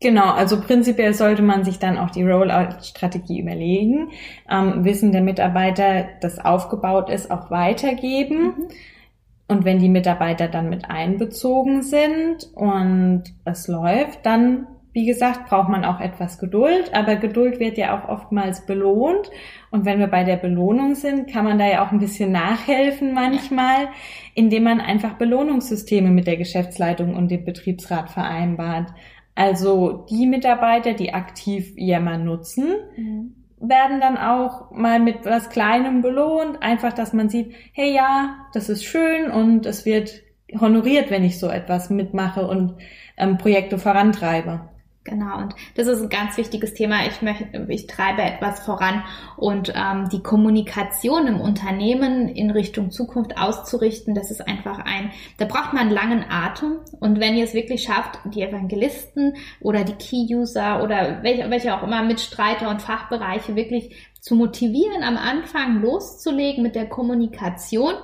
Genau, 0.00 0.32
also 0.32 0.60
prinzipiell 0.60 1.14
sollte 1.14 1.42
man 1.42 1.64
sich 1.64 1.78
dann 1.78 1.96
auch 1.96 2.10
die 2.10 2.24
Rollout-Strategie 2.24 3.40
überlegen, 3.40 4.10
ähm, 4.50 4.84
Wissen 4.84 5.12
der 5.12 5.22
Mitarbeiter, 5.22 6.08
das 6.20 6.40
aufgebaut 6.40 7.08
ist, 7.08 7.30
auch 7.30 7.52
weitergeben. 7.52 8.42
Mhm. 8.42 8.68
Und 9.46 9.64
wenn 9.64 9.78
die 9.78 9.88
Mitarbeiter 9.88 10.48
dann 10.48 10.68
mit 10.70 10.90
einbezogen 10.90 11.82
sind 11.82 12.50
und 12.54 13.24
es 13.44 13.68
läuft, 13.68 14.26
dann 14.26 14.66
wie 14.92 15.06
gesagt, 15.06 15.48
braucht 15.48 15.70
man 15.70 15.84
auch 15.84 16.00
etwas 16.00 16.38
Geduld, 16.38 16.92
aber 16.92 17.16
Geduld 17.16 17.58
wird 17.60 17.78
ja 17.78 17.98
auch 17.98 18.08
oftmals 18.08 18.66
belohnt. 18.66 19.30
Und 19.70 19.86
wenn 19.86 19.98
wir 19.98 20.06
bei 20.06 20.22
der 20.22 20.36
Belohnung 20.36 20.94
sind, 20.94 21.30
kann 21.30 21.44
man 21.44 21.58
da 21.58 21.66
ja 21.66 21.84
auch 21.84 21.92
ein 21.92 21.98
bisschen 21.98 22.30
nachhelfen 22.30 23.14
manchmal, 23.14 23.88
indem 24.34 24.64
man 24.64 24.80
einfach 24.80 25.14
Belohnungssysteme 25.14 26.10
mit 26.10 26.26
der 26.26 26.36
Geschäftsleitung 26.36 27.16
und 27.16 27.30
dem 27.30 27.44
Betriebsrat 27.44 28.10
vereinbart. 28.10 28.92
Also 29.34 30.04
die 30.10 30.26
Mitarbeiter, 30.26 30.92
die 30.92 31.14
aktiv 31.14 31.72
Yammer 31.76 32.18
nutzen, 32.18 32.66
mhm. 32.94 33.34
werden 33.60 33.98
dann 33.98 34.18
auch 34.18 34.70
mal 34.72 35.00
mit 35.00 35.24
was 35.24 35.48
Kleinem 35.48 36.02
belohnt. 36.02 36.62
Einfach, 36.62 36.92
dass 36.92 37.14
man 37.14 37.30
sieht, 37.30 37.54
hey 37.72 37.94
ja, 37.94 38.36
das 38.52 38.68
ist 38.68 38.84
schön 38.84 39.30
und 39.30 39.64
es 39.64 39.86
wird 39.86 40.20
honoriert, 40.60 41.10
wenn 41.10 41.24
ich 41.24 41.38
so 41.38 41.48
etwas 41.48 41.88
mitmache 41.88 42.46
und 42.46 42.74
ähm, 43.16 43.38
Projekte 43.38 43.78
vorantreibe. 43.78 44.68
Genau, 45.04 45.38
und 45.38 45.56
das 45.74 45.88
ist 45.88 46.00
ein 46.00 46.08
ganz 46.10 46.36
wichtiges 46.36 46.74
Thema. 46.74 47.04
Ich 47.08 47.22
möchte, 47.22 47.66
ich 47.68 47.88
treibe 47.88 48.22
etwas 48.22 48.60
voran 48.60 49.02
und 49.36 49.72
ähm, 49.74 50.08
die 50.10 50.22
Kommunikation 50.22 51.26
im 51.26 51.40
Unternehmen 51.40 52.28
in 52.28 52.52
Richtung 52.52 52.92
Zukunft 52.92 53.36
auszurichten, 53.36 54.14
das 54.14 54.30
ist 54.30 54.46
einfach 54.46 54.78
ein, 54.78 55.10
da 55.38 55.46
braucht 55.46 55.72
man 55.72 55.88
einen 55.88 55.90
langen 55.90 56.24
Atem. 56.30 56.78
Und 57.00 57.18
wenn 57.18 57.36
ihr 57.36 57.44
es 57.44 57.52
wirklich 57.52 57.82
schafft, 57.82 58.20
die 58.26 58.42
Evangelisten 58.42 59.34
oder 59.60 59.82
die 59.82 59.94
Key-User 59.94 60.84
oder 60.84 61.24
welche, 61.24 61.50
welche 61.50 61.74
auch 61.74 61.82
immer 61.82 62.04
Mitstreiter 62.04 62.70
und 62.70 62.80
Fachbereiche 62.80 63.56
wirklich 63.56 63.96
zu 64.20 64.36
motivieren, 64.36 65.02
am 65.02 65.16
Anfang 65.16 65.82
loszulegen 65.82 66.62
mit 66.62 66.76
der 66.76 66.88
Kommunikation, 66.88 67.94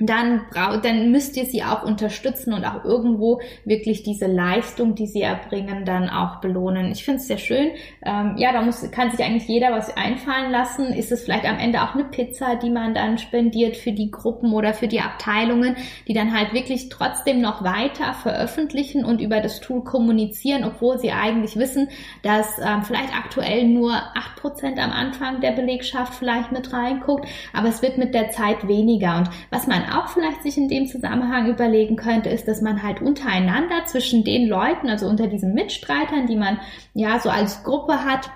dann, 0.00 0.42
dann 0.54 1.10
müsst 1.10 1.36
ihr 1.36 1.44
sie 1.44 1.64
auch 1.64 1.82
unterstützen 1.82 2.52
und 2.52 2.64
auch 2.64 2.84
irgendwo 2.84 3.40
wirklich 3.64 4.04
diese 4.04 4.26
Leistung, 4.26 4.94
die 4.94 5.08
sie 5.08 5.22
erbringen, 5.22 5.84
dann 5.84 6.08
auch 6.08 6.40
belohnen. 6.40 6.92
Ich 6.92 7.04
finde 7.04 7.18
es 7.18 7.26
sehr 7.26 7.38
schön. 7.38 7.72
Ähm, 8.04 8.34
ja, 8.36 8.52
da 8.52 8.62
muss, 8.62 8.88
kann 8.92 9.10
sich 9.10 9.24
eigentlich 9.24 9.48
jeder 9.48 9.72
was 9.72 9.96
einfallen 9.96 10.52
lassen. 10.52 10.92
Ist 10.92 11.10
es 11.10 11.24
vielleicht 11.24 11.46
am 11.46 11.58
Ende 11.58 11.82
auch 11.82 11.94
eine 11.94 12.04
Pizza, 12.04 12.54
die 12.54 12.70
man 12.70 12.94
dann 12.94 13.18
spendiert 13.18 13.76
für 13.76 13.90
die 13.90 14.12
Gruppen 14.12 14.52
oder 14.52 14.72
für 14.72 14.86
die 14.86 15.00
Abteilungen, 15.00 15.76
die 16.06 16.14
dann 16.14 16.32
halt 16.32 16.52
wirklich 16.52 16.90
trotzdem 16.90 17.40
noch 17.40 17.64
weiter 17.64 18.14
veröffentlichen 18.14 19.04
und 19.04 19.20
über 19.20 19.40
das 19.40 19.60
Tool 19.60 19.82
kommunizieren, 19.82 20.62
obwohl 20.62 21.00
sie 21.00 21.10
eigentlich 21.10 21.56
wissen, 21.56 21.88
dass 22.22 22.46
ähm, 22.64 22.84
vielleicht 22.84 23.16
aktuell 23.16 23.66
nur 23.66 23.94
acht 23.94 24.36
Prozent 24.36 24.78
am 24.78 24.92
Anfang 24.92 25.40
der 25.40 25.50
Belegschaft 25.50 26.14
vielleicht 26.14 26.52
mit 26.52 26.72
reinguckt, 26.72 27.26
aber 27.52 27.68
es 27.68 27.82
wird 27.82 27.98
mit 27.98 28.14
der 28.14 28.30
Zeit 28.30 28.68
weniger. 28.68 29.18
Und 29.18 29.30
was 29.50 29.66
man 29.66 29.87
auch 29.88 30.08
vielleicht 30.08 30.42
sich 30.42 30.56
in 30.56 30.68
dem 30.68 30.86
Zusammenhang 30.86 31.46
überlegen 31.46 31.96
könnte, 31.96 32.28
ist, 32.28 32.48
dass 32.48 32.62
man 32.62 32.82
halt 32.82 33.00
untereinander 33.00 33.84
zwischen 33.86 34.24
den 34.24 34.48
Leuten, 34.48 34.88
also 34.88 35.06
unter 35.06 35.26
diesen 35.26 35.54
Mitstreitern, 35.54 36.26
die 36.26 36.36
man 36.36 36.58
ja 36.94 37.18
so 37.20 37.30
als 37.30 37.62
Gruppe 37.64 38.04
hat, 38.04 38.30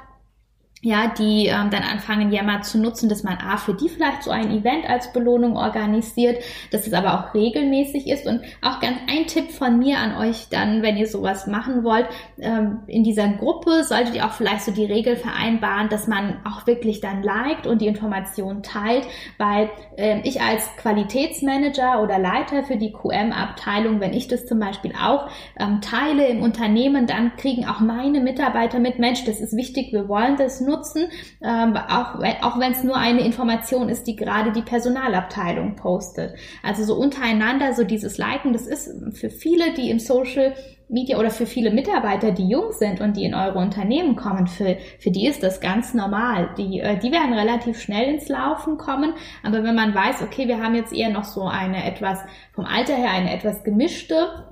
ja, 0.85 1.07
die 1.16 1.47
ähm, 1.47 1.71
dann 1.71 1.85
anfangen, 1.85 2.33
Yammer 2.33 2.62
zu 2.62 2.77
nutzen, 2.77 3.09
dass 3.09 3.23
man 3.23 3.38
A, 3.38 3.57
für 3.57 3.73
die 3.73 3.88
vielleicht 3.88 4.25
so 4.25 4.33
ein 4.33 4.51
Event 4.51 4.85
als 4.88 5.12
Belohnung 5.12 5.57
organisiert, 5.57 6.42
dass 6.73 6.88
es 6.88 6.92
aber 6.92 7.14
auch 7.14 7.35
regelmäßig 7.35 8.09
ist. 8.09 8.27
Und 8.27 8.40
auch 8.62 8.81
ganz 8.81 8.99
ein 9.09 9.29
Tipp 9.29 9.53
von 9.53 9.79
mir 9.79 9.99
an 9.99 10.16
euch 10.16 10.49
dann, 10.51 10.83
wenn 10.83 10.97
ihr 10.97 11.07
sowas 11.07 11.47
machen 11.47 11.85
wollt, 11.85 12.09
ähm, 12.40 12.81
in 12.88 13.05
dieser 13.05 13.29
Gruppe 13.29 13.85
solltet 13.85 14.16
ihr 14.16 14.27
auch 14.27 14.33
vielleicht 14.33 14.62
so 14.62 14.73
die 14.73 14.85
Regel 14.85 15.14
vereinbaren, 15.14 15.88
dass 15.88 16.09
man 16.09 16.40
auch 16.45 16.66
wirklich 16.66 17.01
dann 17.01 17.23
liked 17.23 17.68
und 17.68 17.81
die 17.81 17.87
Informationen 17.87 18.64
teilt, 18.64 19.07
weil 19.38 19.71
äh, 19.97 20.18
ich 20.25 20.40
als 20.40 20.68
Qualitätsmanager 20.79 22.03
oder 22.03 22.18
Leiter 22.18 22.64
für 22.64 22.77
die 22.77 22.92
QM-Abteilung, 22.92 24.01
wenn 24.01 24.12
ich 24.12 24.27
das 24.27 24.47
zum 24.47 24.59
Beispiel 24.59 24.95
auch 25.01 25.29
ähm, 25.61 25.81
teile 25.81 26.27
im 26.27 26.42
Unternehmen, 26.42 27.07
dann 27.07 27.37
kriegen 27.37 27.66
auch 27.66 27.79
meine 27.79 28.21
Mitarbeiter 28.21 28.81
mit, 28.81 28.99
Mensch, 28.99 29.25
das 29.25 29.38
ist 29.38 29.57
wichtig, 29.57 29.92
wir 29.92 30.09
wollen 30.09 30.37
das 30.37 30.61
nur 30.61 30.71
nutzen, 30.72 31.08
ähm, 31.42 31.76
auch, 31.76 32.16
auch 32.42 32.58
wenn 32.58 32.72
es 32.72 32.82
nur 32.82 32.96
eine 32.96 33.20
Information 33.20 33.88
ist, 33.88 34.06
die 34.06 34.16
gerade 34.16 34.52
die 34.52 34.62
Personalabteilung 34.62 35.76
postet. 35.76 36.35
Also 36.62 36.85
so 36.85 36.94
untereinander, 36.96 37.74
so 37.74 37.85
dieses 37.85 38.18
Liken, 38.18 38.52
das 38.52 38.66
ist 38.66 38.90
für 39.12 39.30
viele, 39.30 39.74
die 39.74 39.90
im 39.90 39.98
Social 39.98 40.54
Media 40.92 41.18
oder 41.18 41.30
für 41.30 41.46
viele 41.46 41.70
Mitarbeiter, 41.70 42.32
die 42.32 42.46
jung 42.46 42.72
sind 42.72 43.00
und 43.00 43.16
die 43.16 43.24
in 43.24 43.35
eure 43.35 43.58
Unternehmen 43.58 44.14
kommen, 44.14 44.46
für, 44.46 44.76
für 44.98 45.11
die 45.11 45.26
ist 45.26 45.42
das 45.42 45.61
ganz 45.61 45.94
normal. 45.94 46.50
Die, 46.58 46.80
äh, 46.80 46.98
die 46.98 47.11
werden 47.11 47.32
relativ 47.32 47.80
schnell 47.80 48.12
ins 48.12 48.28
Laufen 48.28 48.76
kommen. 48.76 49.14
Aber 49.42 49.64
wenn 49.64 49.74
man 49.74 49.94
weiß, 49.94 50.22
okay, 50.22 50.48
wir 50.48 50.62
haben 50.62 50.74
jetzt 50.74 50.92
eher 50.92 51.11
noch 51.11 51.24
so 51.24 51.44
eine 51.44 51.85
etwas, 51.85 52.18
vom 52.52 52.66
Alter 52.66 52.94
her 52.94 53.11
eine 53.11 53.32
etwas 53.32 53.64
gemischte 53.64 54.51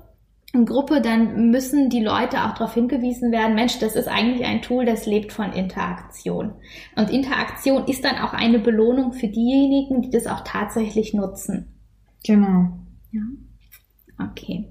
Gruppe, 0.53 1.01
dann 1.01 1.49
müssen 1.49 1.89
die 1.89 2.03
Leute 2.03 2.43
auch 2.43 2.53
darauf 2.53 2.73
hingewiesen 2.73 3.31
werden, 3.31 3.55
Mensch, 3.55 3.79
das 3.79 3.95
ist 3.95 4.07
eigentlich 4.07 4.45
ein 4.45 4.61
Tool, 4.61 4.85
das 4.85 5.05
lebt 5.05 5.31
von 5.31 5.53
Interaktion. 5.53 6.53
Und 6.95 7.09
Interaktion 7.09 7.85
ist 7.85 8.03
dann 8.03 8.17
auch 8.17 8.33
eine 8.33 8.59
Belohnung 8.59 9.13
für 9.13 9.27
diejenigen, 9.27 10.01
die 10.01 10.09
das 10.09 10.27
auch 10.27 10.41
tatsächlich 10.43 11.13
nutzen. 11.13 11.73
Genau. 12.25 12.69
Ja. 13.11 13.21
Okay. 14.19 14.67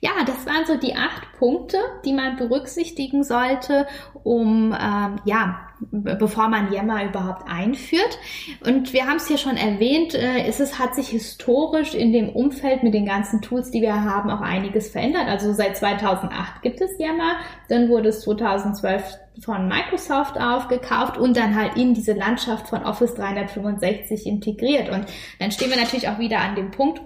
Ja, 0.00 0.12
das 0.26 0.46
waren 0.46 0.66
so 0.66 0.76
die 0.76 0.94
acht 0.94 1.32
Punkte, 1.38 1.78
die 2.04 2.12
man 2.12 2.36
berücksichtigen 2.36 3.24
sollte, 3.24 3.86
um 4.22 4.76
ähm, 4.78 5.16
ja 5.24 5.60
bevor 5.90 6.48
man 6.48 6.72
Yammer 6.72 7.04
überhaupt 7.04 7.48
einführt. 7.48 8.18
Und 8.64 8.92
wir 8.92 9.06
haben 9.06 9.16
es 9.16 9.28
hier 9.28 9.38
schon 9.38 9.56
erwähnt, 9.56 10.14
äh, 10.14 10.46
es 10.46 10.60
ist, 10.60 10.78
hat 10.78 10.94
sich 10.94 11.08
historisch 11.08 11.94
in 11.94 12.12
dem 12.12 12.30
Umfeld 12.30 12.82
mit 12.82 12.94
den 12.94 13.06
ganzen 13.06 13.42
Tools, 13.42 13.70
die 13.70 13.82
wir 13.82 14.04
haben, 14.04 14.30
auch 14.30 14.40
einiges 14.40 14.90
verändert. 14.90 15.26
Also 15.28 15.52
seit 15.52 15.76
2008 15.76 16.62
gibt 16.62 16.80
es 16.80 16.98
Yammer, 16.98 17.36
dann 17.68 17.88
wurde 17.88 18.10
es 18.10 18.22
2012 18.22 19.18
von 19.40 19.68
Microsoft 19.68 20.38
aufgekauft 20.38 21.18
und 21.18 21.36
dann 21.36 21.56
halt 21.56 21.76
in 21.76 21.94
diese 21.94 22.12
Landschaft 22.12 22.68
von 22.68 22.84
Office 22.84 23.14
365 23.14 24.26
integriert. 24.26 24.90
Und 24.90 25.06
dann 25.40 25.50
stehen 25.50 25.70
wir 25.70 25.76
natürlich 25.76 26.08
auch 26.08 26.18
wieder 26.18 26.40
an 26.40 26.54
dem 26.54 26.70
Punkt, 26.70 27.00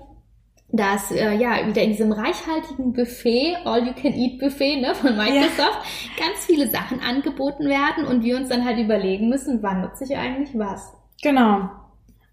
dass 0.71 1.11
äh, 1.11 1.35
ja 1.35 1.67
wieder 1.67 1.83
in 1.83 1.91
diesem 1.91 2.13
reichhaltigen 2.13 2.93
Buffet, 2.93 3.57
All-You-Can-Eat-Buffet 3.65 4.81
ne, 4.81 4.95
von 4.95 5.17
Microsoft, 5.17 5.81
ja. 6.17 6.27
ganz 6.27 6.45
viele 6.45 6.69
Sachen 6.69 7.01
angeboten 7.01 7.67
werden 7.69 8.05
und 8.05 8.23
wir 8.23 8.37
uns 8.37 8.49
dann 8.49 8.65
halt 8.65 8.79
überlegen 8.79 9.29
müssen, 9.29 9.63
wann 9.63 9.81
nutze 9.81 10.05
ich 10.05 10.17
eigentlich 10.17 10.51
was. 10.59 10.93
Genau. 11.23 11.71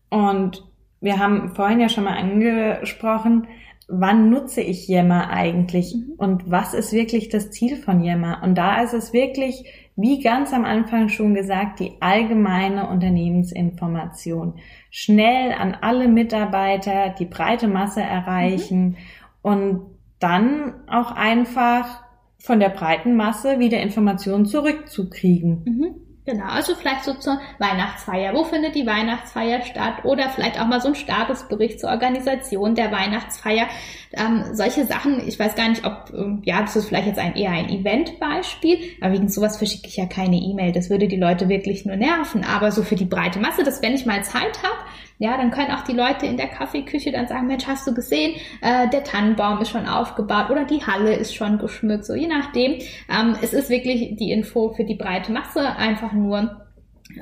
Und 0.09 0.63
wir 0.99 1.17
haben 1.19 1.55
vorhin 1.55 1.79
ja 1.79 1.87
schon 1.87 2.03
mal 2.03 2.17
angesprochen, 2.17 3.47
wann 3.87 4.29
nutze 4.29 4.61
ich 4.61 4.87
Yammer 4.87 5.29
eigentlich 5.29 5.95
mhm. 5.95 6.13
und 6.17 6.49
was 6.49 6.73
ist 6.73 6.91
wirklich 6.91 7.29
das 7.29 7.51
Ziel 7.51 7.77
von 7.77 8.03
Yammer? 8.03 8.41
Und 8.43 8.55
da 8.55 8.81
ist 8.81 8.93
es 8.93 9.13
wirklich 9.13 9.65
wie 9.95 10.21
ganz 10.21 10.53
am 10.53 10.65
Anfang 10.65 11.09
schon 11.09 11.33
gesagt, 11.33 11.79
die 11.79 11.93
allgemeine 12.01 12.89
Unternehmensinformation. 12.89 14.55
Schnell 14.91 15.53
an 15.53 15.77
alle 15.79 16.07
Mitarbeiter 16.07 17.15
die 17.17 17.25
breite 17.25 17.67
Masse 17.67 18.01
erreichen 18.01 18.83
mhm. 18.83 18.95
und 19.41 19.81
dann 20.19 20.73
auch 20.87 21.11
einfach 21.11 22.03
von 22.37 22.59
der 22.59 22.69
breiten 22.69 23.15
Masse 23.15 23.59
wieder 23.59 23.79
Informationen 23.79 24.45
zurückzukriegen. 24.45 25.63
Mhm. 25.65 26.04
Genau, 26.25 26.45
also 26.45 26.73
vielleicht 26.73 27.03
so 27.03 27.13
zur 27.13 27.39
Weihnachtsfeier. 27.59 28.33
Wo 28.33 28.43
findet 28.43 28.73
die 28.73 28.87
Weihnachtsfeier 28.87 29.61
statt? 29.61 30.05
Oder 30.05 30.29
vielleicht 30.29 30.59
auch 30.59 30.65
mal 30.65 30.81
so 30.81 30.87
ein 30.87 30.95
Statusbericht 30.95 31.79
zur 31.79 31.91
Organisation 31.91 32.73
der 32.73 32.91
Weihnachtsfeier. 32.91 33.67
Ähm, 34.11 34.43
solche 34.53 34.85
Sachen, 34.85 35.27
ich 35.27 35.37
weiß 35.37 35.53
gar 35.53 35.69
nicht, 35.69 35.85
ob, 35.85 36.11
ähm, 36.17 36.41
ja, 36.43 36.61
das 36.61 36.75
ist 36.75 36.87
vielleicht 36.87 37.05
jetzt 37.05 37.19
ein, 37.19 37.35
eher 37.35 37.51
ein 37.51 37.69
Eventbeispiel, 37.69 38.95
aber 39.01 39.13
wegen 39.13 39.29
sowas 39.29 39.57
verschicke 39.57 39.87
ich 39.87 39.97
ja 39.97 40.07
keine 40.07 40.37
E-Mail. 40.37 40.71
Das 40.71 40.89
würde 40.89 41.07
die 41.07 41.15
Leute 41.15 41.47
wirklich 41.47 41.85
nur 41.85 41.95
nerven. 41.95 42.43
Aber 42.43 42.71
so 42.71 42.81
für 42.81 42.95
die 42.95 43.05
breite 43.05 43.39
Masse, 43.39 43.63
dass 43.63 43.83
wenn 43.83 43.93
ich 43.93 44.07
mal 44.07 44.23
Zeit 44.23 44.63
habe, 44.63 44.79
ja, 45.17 45.37
dann 45.37 45.51
können 45.51 45.71
auch 45.71 45.83
die 45.83 45.93
Leute 45.93 46.25
in 46.25 46.37
der 46.37 46.47
Kaffeeküche 46.47 47.11
dann 47.11 47.27
sagen, 47.27 47.47
Mensch, 47.47 47.65
hast 47.67 47.87
du 47.87 47.93
gesehen, 47.93 48.35
äh, 48.61 48.89
der 48.89 49.03
Tannenbaum 49.03 49.61
ist 49.61 49.69
schon 49.69 49.87
aufgebaut 49.87 50.49
oder 50.49 50.65
die 50.65 50.85
Halle 50.85 51.13
ist 51.15 51.33
schon 51.33 51.57
geschmückt, 51.57 52.05
so 52.05 52.15
je 52.15 52.27
nachdem. 52.27 52.79
Ähm, 53.09 53.35
es 53.41 53.53
ist 53.53 53.69
wirklich 53.69 54.17
die 54.17 54.31
Info 54.31 54.73
für 54.73 54.83
die 54.83 54.95
breite 54.95 55.31
Masse, 55.31 55.75
einfach 55.75 56.11
nur, 56.11 56.65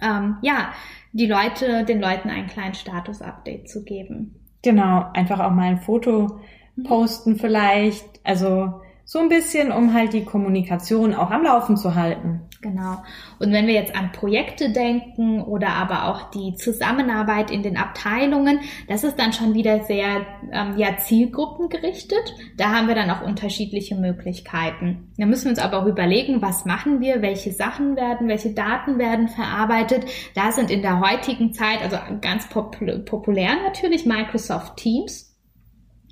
ähm, 0.01 0.37
ja, 0.41 0.73
die 1.11 1.27
Leute, 1.27 1.85
den 1.85 2.01
Leuten 2.01 2.29
einen 2.29 2.47
kleinen 2.47 2.73
Status-Update 2.73 3.69
zu 3.69 3.83
geben. 3.83 4.39
Genau, 4.63 5.05
einfach 5.13 5.39
auch 5.39 5.51
mal 5.51 5.69
ein 5.69 5.81
Foto 5.81 6.39
mhm. 6.75 6.83
posten 6.83 7.35
vielleicht. 7.35 8.05
Also 8.23 8.81
so 9.05 9.19
ein 9.19 9.29
bisschen, 9.29 9.71
um 9.71 9.93
halt 9.93 10.13
die 10.13 10.23
Kommunikation 10.23 11.13
auch 11.13 11.29
am 11.29 11.43
Laufen 11.43 11.75
zu 11.75 11.95
halten. 11.95 12.41
Genau. 12.61 13.03
Und 13.39 13.51
wenn 13.51 13.67
wir 13.67 13.73
jetzt 13.73 13.93
an 13.93 14.13
Projekte 14.13 14.71
denken 14.71 15.41
oder 15.41 15.69
aber 15.69 16.05
auch 16.07 16.31
die 16.31 16.55
Zusammenarbeit 16.55 17.51
in 17.51 17.61
den 17.61 17.75
Abteilungen, 17.75 18.61
das 18.87 19.03
ist 19.03 19.19
dann 19.19 19.33
schon 19.33 19.53
wieder 19.53 19.83
sehr 19.83 20.25
ähm, 20.51 20.77
ja, 20.77 20.95
zielgruppengerichtet. 20.97 22.33
Da 22.57 22.71
haben 22.71 22.87
wir 22.87 22.95
dann 22.95 23.09
auch 23.09 23.21
unterschiedliche 23.21 23.95
Möglichkeiten. 23.95 25.11
Da 25.17 25.25
müssen 25.25 25.45
wir 25.45 25.51
uns 25.51 25.59
aber 25.59 25.83
auch 25.83 25.87
überlegen, 25.87 26.41
was 26.41 26.63
machen 26.63 27.01
wir, 27.01 27.21
welche 27.21 27.51
Sachen 27.51 27.97
werden, 27.97 28.29
welche 28.29 28.53
Daten 28.53 28.97
werden 28.97 29.27
verarbeitet. 29.27 30.05
Da 30.33 30.53
sind 30.53 30.71
in 30.71 30.81
der 30.81 31.01
heutigen 31.01 31.53
Zeit, 31.53 31.81
also 31.81 31.97
ganz 32.21 32.47
populär 32.47 33.57
natürlich 33.65 34.05
Microsoft 34.05 34.77
Teams 34.77 35.32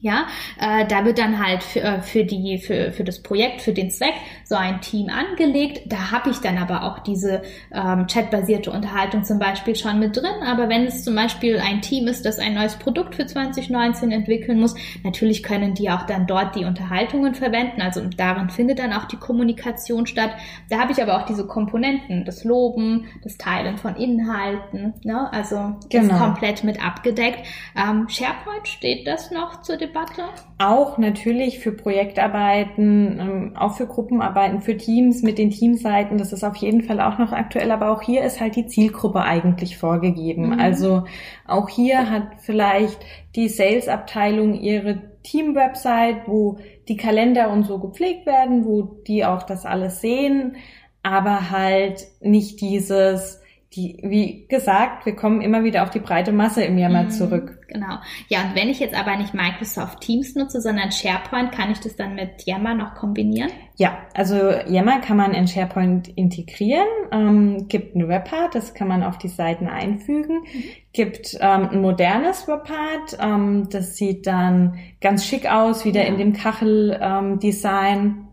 ja, 0.02 0.26
äh, 0.60 0.88
da 0.88 1.06
wird 1.06 1.20
dann 1.20 1.38
halt 1.38 1.62
für, 1.62 1.80
äh, 1.82 2.02
für 2.02 2.24
die 2.24 2.58
für, 2.58 2.92
für 2.92 3.04
das 3.04 3.22
Projekt, 3.22 3.62
für 3.62 3.72
den 3.72 3.92
Zweck 3.92 4.16
so 4.44 4.56
ein 4.56 4.82
Team 4.82 5.10
angelegt. 5.10 5.84
Da 5.86 6.10
habe 6.10 6.32
ich 6.32 6.40
dann 6.40 6.58
aber 6.58 6.84
auch 6.84 7.00
diese 7.00 7.44
ähm, 7.72 8.08
chatbasierte 8.08 8.72
Unterhaltung 8.72 9.24
zum 9.24 9.38
Beispiel 9.38 9.76
schon 9.76 10.00
mit 10.00 10.18
drin. 10.18 10.42
Aber 10.44 10.70
wenn 10.70 10.86
es 10.86 11.04
zum 11.04 11.14
Beispiel 11.14 11.60
ein 11.60 11.82
Team 11.82 12.08
ist, 12.08 12.26
das 12.26 12.40
ein 12.40 12.56
neues 12.56 12.78
Produkt 12.78 13.14
für 13.14 13.28
2019 13.28 14.12
entwickeln 14.12 14.60
muss, 14.60 14.74
natürlich 15.04 15.44
können 15.44 15.76
die 15.76 15.92
auch 15.92 16.08
dann 16.08 16.26
dort 16.26 16.56
die 16.56 16.66
Unterhaltungen 16.66 17.36
verwenden. 17.36 17.82
Also 17.82 18.02
darin 18.18 18.50
findet 18.50 18.80
dann 18.80 18.94
auch 18.94 19.06
die 19.06 19.18
Kommunikation 19.18 20.08
statt. 20.08 20.32
Da 20.72 20.80
habe 20.80 20.94
ich 20.94 21.02
aber 21.02 21.22
auch 21.22 21.26
diese 21.28 21.46
Komponenten, 21.46 22.26
das 22.26 22.44
Loben, 22.44 23.06
das 23.24 23.38
Teilen 23.38 23.78
von 23.78 23.96
Inhalten. 23.96 24.96
Ne? 25.04 25.32
Also 25.32 25.76
genau. 25.90 26.16
ist 26.16 26.20
komplett 26.20 26.64
mit 26.64 26.84
abgedeckt. 26.84 27.46
Ähm, 27.78 28.10
SharePoint 28.10 28.68
steht 28.68 29.06
das 29.06 29.30
noch 29.30 29.62
zur 29.62 29.78
Debatte 29.78 29.91
Debatte? 29.92 30.24
Auch 30.58 30.98
natürlich 30.98 31.60
für 31.60 31.74
Projektarbeiten, 31.74 33.20
ähm, 33.20 33.56
auch 33.58 33.76
für 33.76 33.88
Gruppenarbeiten, 33.88 34.62
für 34.62 34.78
Teams 34.78 35.22
mit 35.22 35.38
den 35.38 35.50
Teamseiten. 35.50 36.18
Das 36.18 36.32
ist 36.32 36.44
auf 36.44 36.56
jeden 36.56 36.82
Fall 36.82 37.02
auch 37.02 37.18
noch 37.18 37.34
aktuell. 37.34 37.72
Aber 37.72 37.92
auch 37.92 38.02
hier 38.02 38.24
ist 38.24 38.40
halt 38.40 38.56
die 38.56 38.68
Zielgruppe 38.68 39.22
eigentlich 39.22 39.78
vorgegeben. 39.78 40.52
Mhm. 40.52 40.60
Also 40.60 41.04
auch 41.46 41.68
hier 41.68 42.10
hat 42.10 42.28
vielleicht 42.40 43.00
die 43.36 43.50
Sales-Abteilung 43.50 44.54
ihre 44.54 45.02
Team-Website, 45.24 46.28
wo 46.28 46.58
die 46.88 46.98
Kalender 46.98 47.52
und 47.52 47.66
so 47.66 47.80
gepflegt 47.80 48.26
werden, 48.26 48.66
wo 48.66 48.84
die 48.84 49.26
auch 49.26 49.44
das 49.44 49.66
alles 49.66 50.02
sehen, 50.02 50.56
aber 51.04 51.52
halt 51.52 52.08
nicht 52.22 52.62
dieses 52.62 53.41
die, 53.76 53.98
wie 54.04 54.48
gesagt, 54.50 55.06
wir 55.06 55.16
kommen 55.16 55.40
immer 55.42 55.64
wieder 55.64 55.84
auf 55.84 55.90
die 55.92 56.00
breite 56.00 56.34
Masse 56.34 56.62
im 56.64 56.78
Yammer 56.78 57.04
mhm, 57.04 57.10
zurück. 57.12 57.58
Genau. 57.70 58.00
Ja, 58.28 58.42
und 58.44 58.56
wenn 58.56 58.68
ich 58.68 58.80
jetzt 58.80 58.94
aber 58.94 59.16
nicht 59.16 59.34
Microsoft 59.34 60.02
Teams 60.02 60.36
nutze, 60.36 60.60
sondern 60.60 60.92
SharePoint, 60.92 61.54
kann 61.54 61.72
ich 61.72 61.80
das 61.80 61.96
dann 61.96 62.16
mit 62.16 62.46
Yammer 62.46 62.74
noch 62.74 62.96
kombinieren? 62.96 63.50
Ja, 63.78 63.98
also 64.14 64.36
Yammer 64.68 65.00
kann 65.00 65.16
man 65.16 65.34
in 65.34 65.48
SharePoint 65.48 66.10
integrieren. 66.10 66.88
Ähm, 67.14 67.70
gibt 67.70 67.96
ein 67.96 68.10
Webpart, 68.10 68.56
das 68.56 68.74
kann 68.74 68.90
man 68.90 69.04
auf 69.04 69.18
die 69.18 69.30
Seiten 69.30 69.68
einfügen. 69.68 70.42
Mhm. 70.42 70.64
Gibt 70.92 71.38
ähm, 71.40 71.70
ein 71.72 71.82
modernes 71.82 72.50
Webpart, 72.50 73.18
ähm, 73.22 73.70
das 73.72 73.96
sieht 73.96 74.28
dann 74.28 74.80
ganz 75.00 75.26
schick 75.26 75.50
aus, 75.50 75.86
wieder 75.86 76.02
ja. 76.02 76.08
in 76.08 76.18
dem 76.18 76.34
Kachel-Design. 76.34 78.28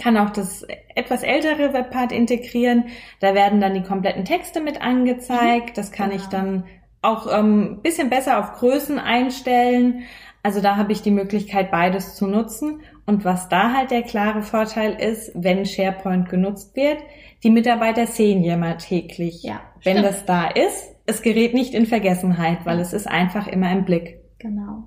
Kann 0.00 0.18
auch 0.18 0.30
das 0.30 0.66
etwas 0.94 1.22
ältere 1.22 1.72
Webpart 1.72 2.12
integrieren. 2.12 2.84
Da 3.20 3.34
werden 3.34 3.60
dann 3.60 3.74
die 3.74 3.82
kompletten 3.82 4.24
Texte 4.24 4.60
mit 4.60 4.82
angezeigt. 4.82 5.78
Das 5.78 5.92
kann 5.92 6.10
genau. 6.10 6.22
ich 6.22 6.28
dann 6.28 6.64
auch 7.00 7.26
ähm, 7.32 7.80
bisschen 7.82 8.10
besser 8.10 8.38
auf 8.38 8.58
Größen 8.58 8.98
einstellen. 8.98 10.02
Also 10.42 10.60
da 10.60 10.76
habe 10.76 10.92
ich 10.92 11.02
die 11.02 11.10
Möglichkeit, 11.10 11.70
beides 11.70 12.16
zu 12.16 12.26
nutzen. 12.26 12.82
Und 13.06 13.24
was 13.24 13.48
da 13.48 13.72
halt 13.72 13.90
der 13.90 14.02
klare 14.02 14.42
Vorteil 14.42 14.94
ist, 15.00 15.32
wenn 15.34 15.64
SharePoint 15.64 16.28
genutzt 16.28 16.76
wird, 16.76 16.98
die 17.42 17.50
Mitarbeiter 17.50 18.06
sehen 18.06 18.44
ja 18.44 18.56
mal 18.56 18.76
täglich. 18.76 19.42
Ja, 19.42 19.60
wenn 19.82 20.02
das 20.02 20.26
da 20.26 20.48
ist, 20.48 20.94
es 21.06 21.22
gerät 21.22 21.54
nicht 21.54 21.72
in 21.72 21.86
Vergessenheit, 21.86 22.66
weil 22.66 22.80
es 22.80 22.92
ist 22.92 23.06
einfach 23.06 23.46
immer 23.46 23.72
im 23.72 23.84
Blick. 23.84 24.20
Genau. 24.38 24.84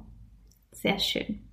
Sehr 0.72 1.00
schön. 1.00 1.51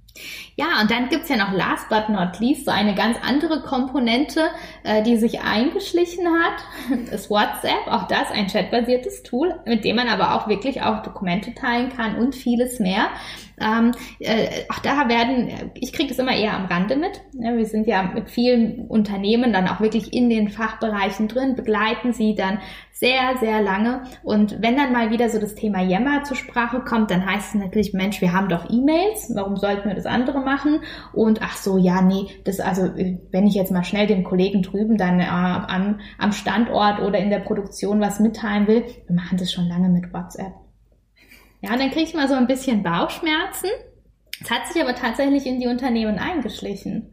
Ja, 0.57 0.81
und 0.81 0.91
dann 0.91 1.09
gibt's 1.09 1.29
ja 1.29 1.37
noch 1.37 1.53
last 1.53 1.89
but 1.89 2.09
not 2.09 2.41
least 2.41 2.65
so 2.65 2.71
eine 2.71 2.95
ganz 2.95 3.17
andere 3.23 3.63
Komponente, 3.63 4.49
äh, 4.83 5.03
die 5.03 5.17
sich 5.17 5.41
eingeschlichen 5.41 6.27
hat, 6.27 6.65
das 7.11 7.31
WhatsApp. 7.31 7.87
Auch 7.87 8.09
das 8.09 8.31
ein 8.33 8.49
chatbasiertes 8.49 9.23
Tool, 9.23 9.55
mit 9.65 9.85
dem 9.85 9.97
man 9.97 10.09
aber 10.09 10.35
auch 10.35 10.49
wirklich 10.49 10.83
auch 10.83 11.03
Dokumente 11.03 11.55
teilen 11.55 11.91
kann 11.95 12.17
und 12.17 12.35
vieles 12.35 12.81
mehr. 12.81 13.09
Ähm, 13.61 13.93
äh, 14.21 14.65
auch 14.69 14.79
da 14.81 15.09
werden, 15.09 15.71
ich 15.75 15.93
kriege 15.93 16.09
das 16.09 16.19
immer 16.19 16.37
eher 16.37 16.55
am 16.55 16.67
Rande 16.67 16.97
mit. 16.97 17.21
Ja, 17.33 17.57
wir 17.57 17.67
sind 17.67 17.87
ja 17.87 18.03
mit 18.03 18.31
vielen 18.31 18.87
Unternehmen 18.87 19.53
dann 19.53 19.69
auch 19.69 19.81
wirklich 19.81 20.13
in 20.13 20.31
den 20.31 20.49
Fachbereichen 20.49 21.29
drin, 21.29 21.55
begleiten 21.55 22.13
sie 22.13 22.35
dann 22.35 22.59
sehr, 22.99 23.37
sehr 23.39 23.63
lange. 23.63 24.03
Und 24.25 24.61
wenn 24.61 24.77
dann 24.77 24.93
mal 24.93 25.11
wieder 25.11 25.29
so 25.29 25.39
das 25.39 25.55
Thema 25.55 25.81
Yammer 25.83 26.25
zur 26.25 26.37
Sprache 26.37 26.81
kommt, 26.81 27.11
dann 27.11 27.25
heißt 27.25 27.55
es 27.55 27.61
natürlich, 27.61 27.93
Mensch, 27.93 28.21
wir 28.21 28.33
haben 28.33 28.49
doch 28.49 28.69
E-Mails, 28.69 29.31
warum 29.35 29.57
sollten 29.57 29.89
wir 29.89 29.95
das 29.95 30.07
andere 30.07 30.41
machen? 30.41 30.81
Und 31.13 31.41
ach 31.43 31.57
so, 31.57 31.79
ja, 31.79 32.03
nee, 32.03 32.27
das 32.45 32.59
also, 32.59 32.91
wenn 33.31 33.47
ich 33.47 33.55
jetzt 33.55 33.71
mal 33.71 33.85
schnell 33.85 34.09
dem 34.09 34.25
Kollegen 34.25 34.63
drüben 34.63 34.97
dann 34.97 35.21
äh, 35.21 35.27
am, 35.27 36.01
am 36.19 36.33
Standort 36.33 37.01
oder 37.01 37.19
in 37.19 37.31
der 37.31 37.41
Produktion 37.41 38.01
was 38.01 38.19
mitteilen 38.19 38.67
will, 38.67 38.85
wir 39.07 39.15
machen 39.15 39.39
das 39.39 39.53
schon 39.53 39.69
lange 39.69 39.89
mit 39.89 40.13
WhatsApp. 40.13 40.68
Ja, 41.61 41.77
dann 41.77 41.91
kriege 41.91 42.05
ich 42.05 42.15
mal 42.15 42.29
so 42.29 42.35
ein 42.35 42.47
bisschen 42.47 42.83
Bauchschmerzen. 42.83 43.69
Es 44.41 44.51
hat 44.51 44.67
sich 44.73 44.81
aber 44.81 44.95
tatsächlich 44.95 45.47
in 45.47 45.61
die 45.61 45.67
Unternehmen 45.67 46.19
eingeschlichen. 46.19 47.11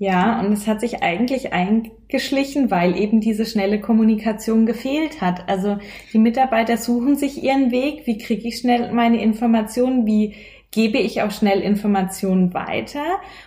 Ja, 0.00 0.38
und 0.40 0.52
es 0.52 0.68
hat 0.68 0.80
sich 0.80 1.02
eigentlich 1.02 1.52
eingeschlichen, 1.52 2.70
weil 2.70 2.96
eben 2.96 3.20
diese 3.20 3.44
schnelle 3.44 3.80
Kommunikation 3.80 4.64
gefehlt 4.64 5.20
hat. 5.20 5.48
Also 5.48 5.78
die 6.12 6.18
Mitarbeiter 6.18 6.76
suchen 6.76 7.16
sich 7.16 7.42
ihren 7.42 7.72
Weg. 7.72 8.06
Wie 8.06 8.16
kriege 8.16 8.46
ich 8.46 8.58
schnell 8.58 8.92
meine 8.92 9.20
Informationen? 9.20 10.06
Wie 10.06 10.36
gebe 10.70 10.98
ich 10.98 11.22
auch 11.22 11.32
schnell 11.32 11.60
Informationen 11.60 12.54
weiter? 12.54 13.02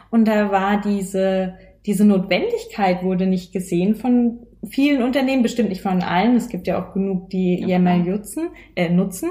Und 0.10 0.28
da 0.28 0.52
war 0.52 0.82
diese, 0.82 1.54
diese 1.86 2.04
Notwendigkeit 2.04 3.02
wurde 3.02 3.28
nicht 3.28 3.54
gesehen 3.54 3.96
von 3.96 4.40
vielen 4.70 5.02
Unternehmen, 5.04 5.44
bestimmt 5.44 5.70
nicht 5.70 5.82
von 5.82 6.02
allen. 6.02 6.36
Es 6.36 6.50
gibt 6.50 6.68
ja 6.68 6.84
auch 6.84 6.94
genug, 6.94 7.30
die 7.30 7.64
Yammer 7.66 7.98
nutzen, 7.98 8.50
äh, 8.76 8.90
nutzen. 8.90 9.30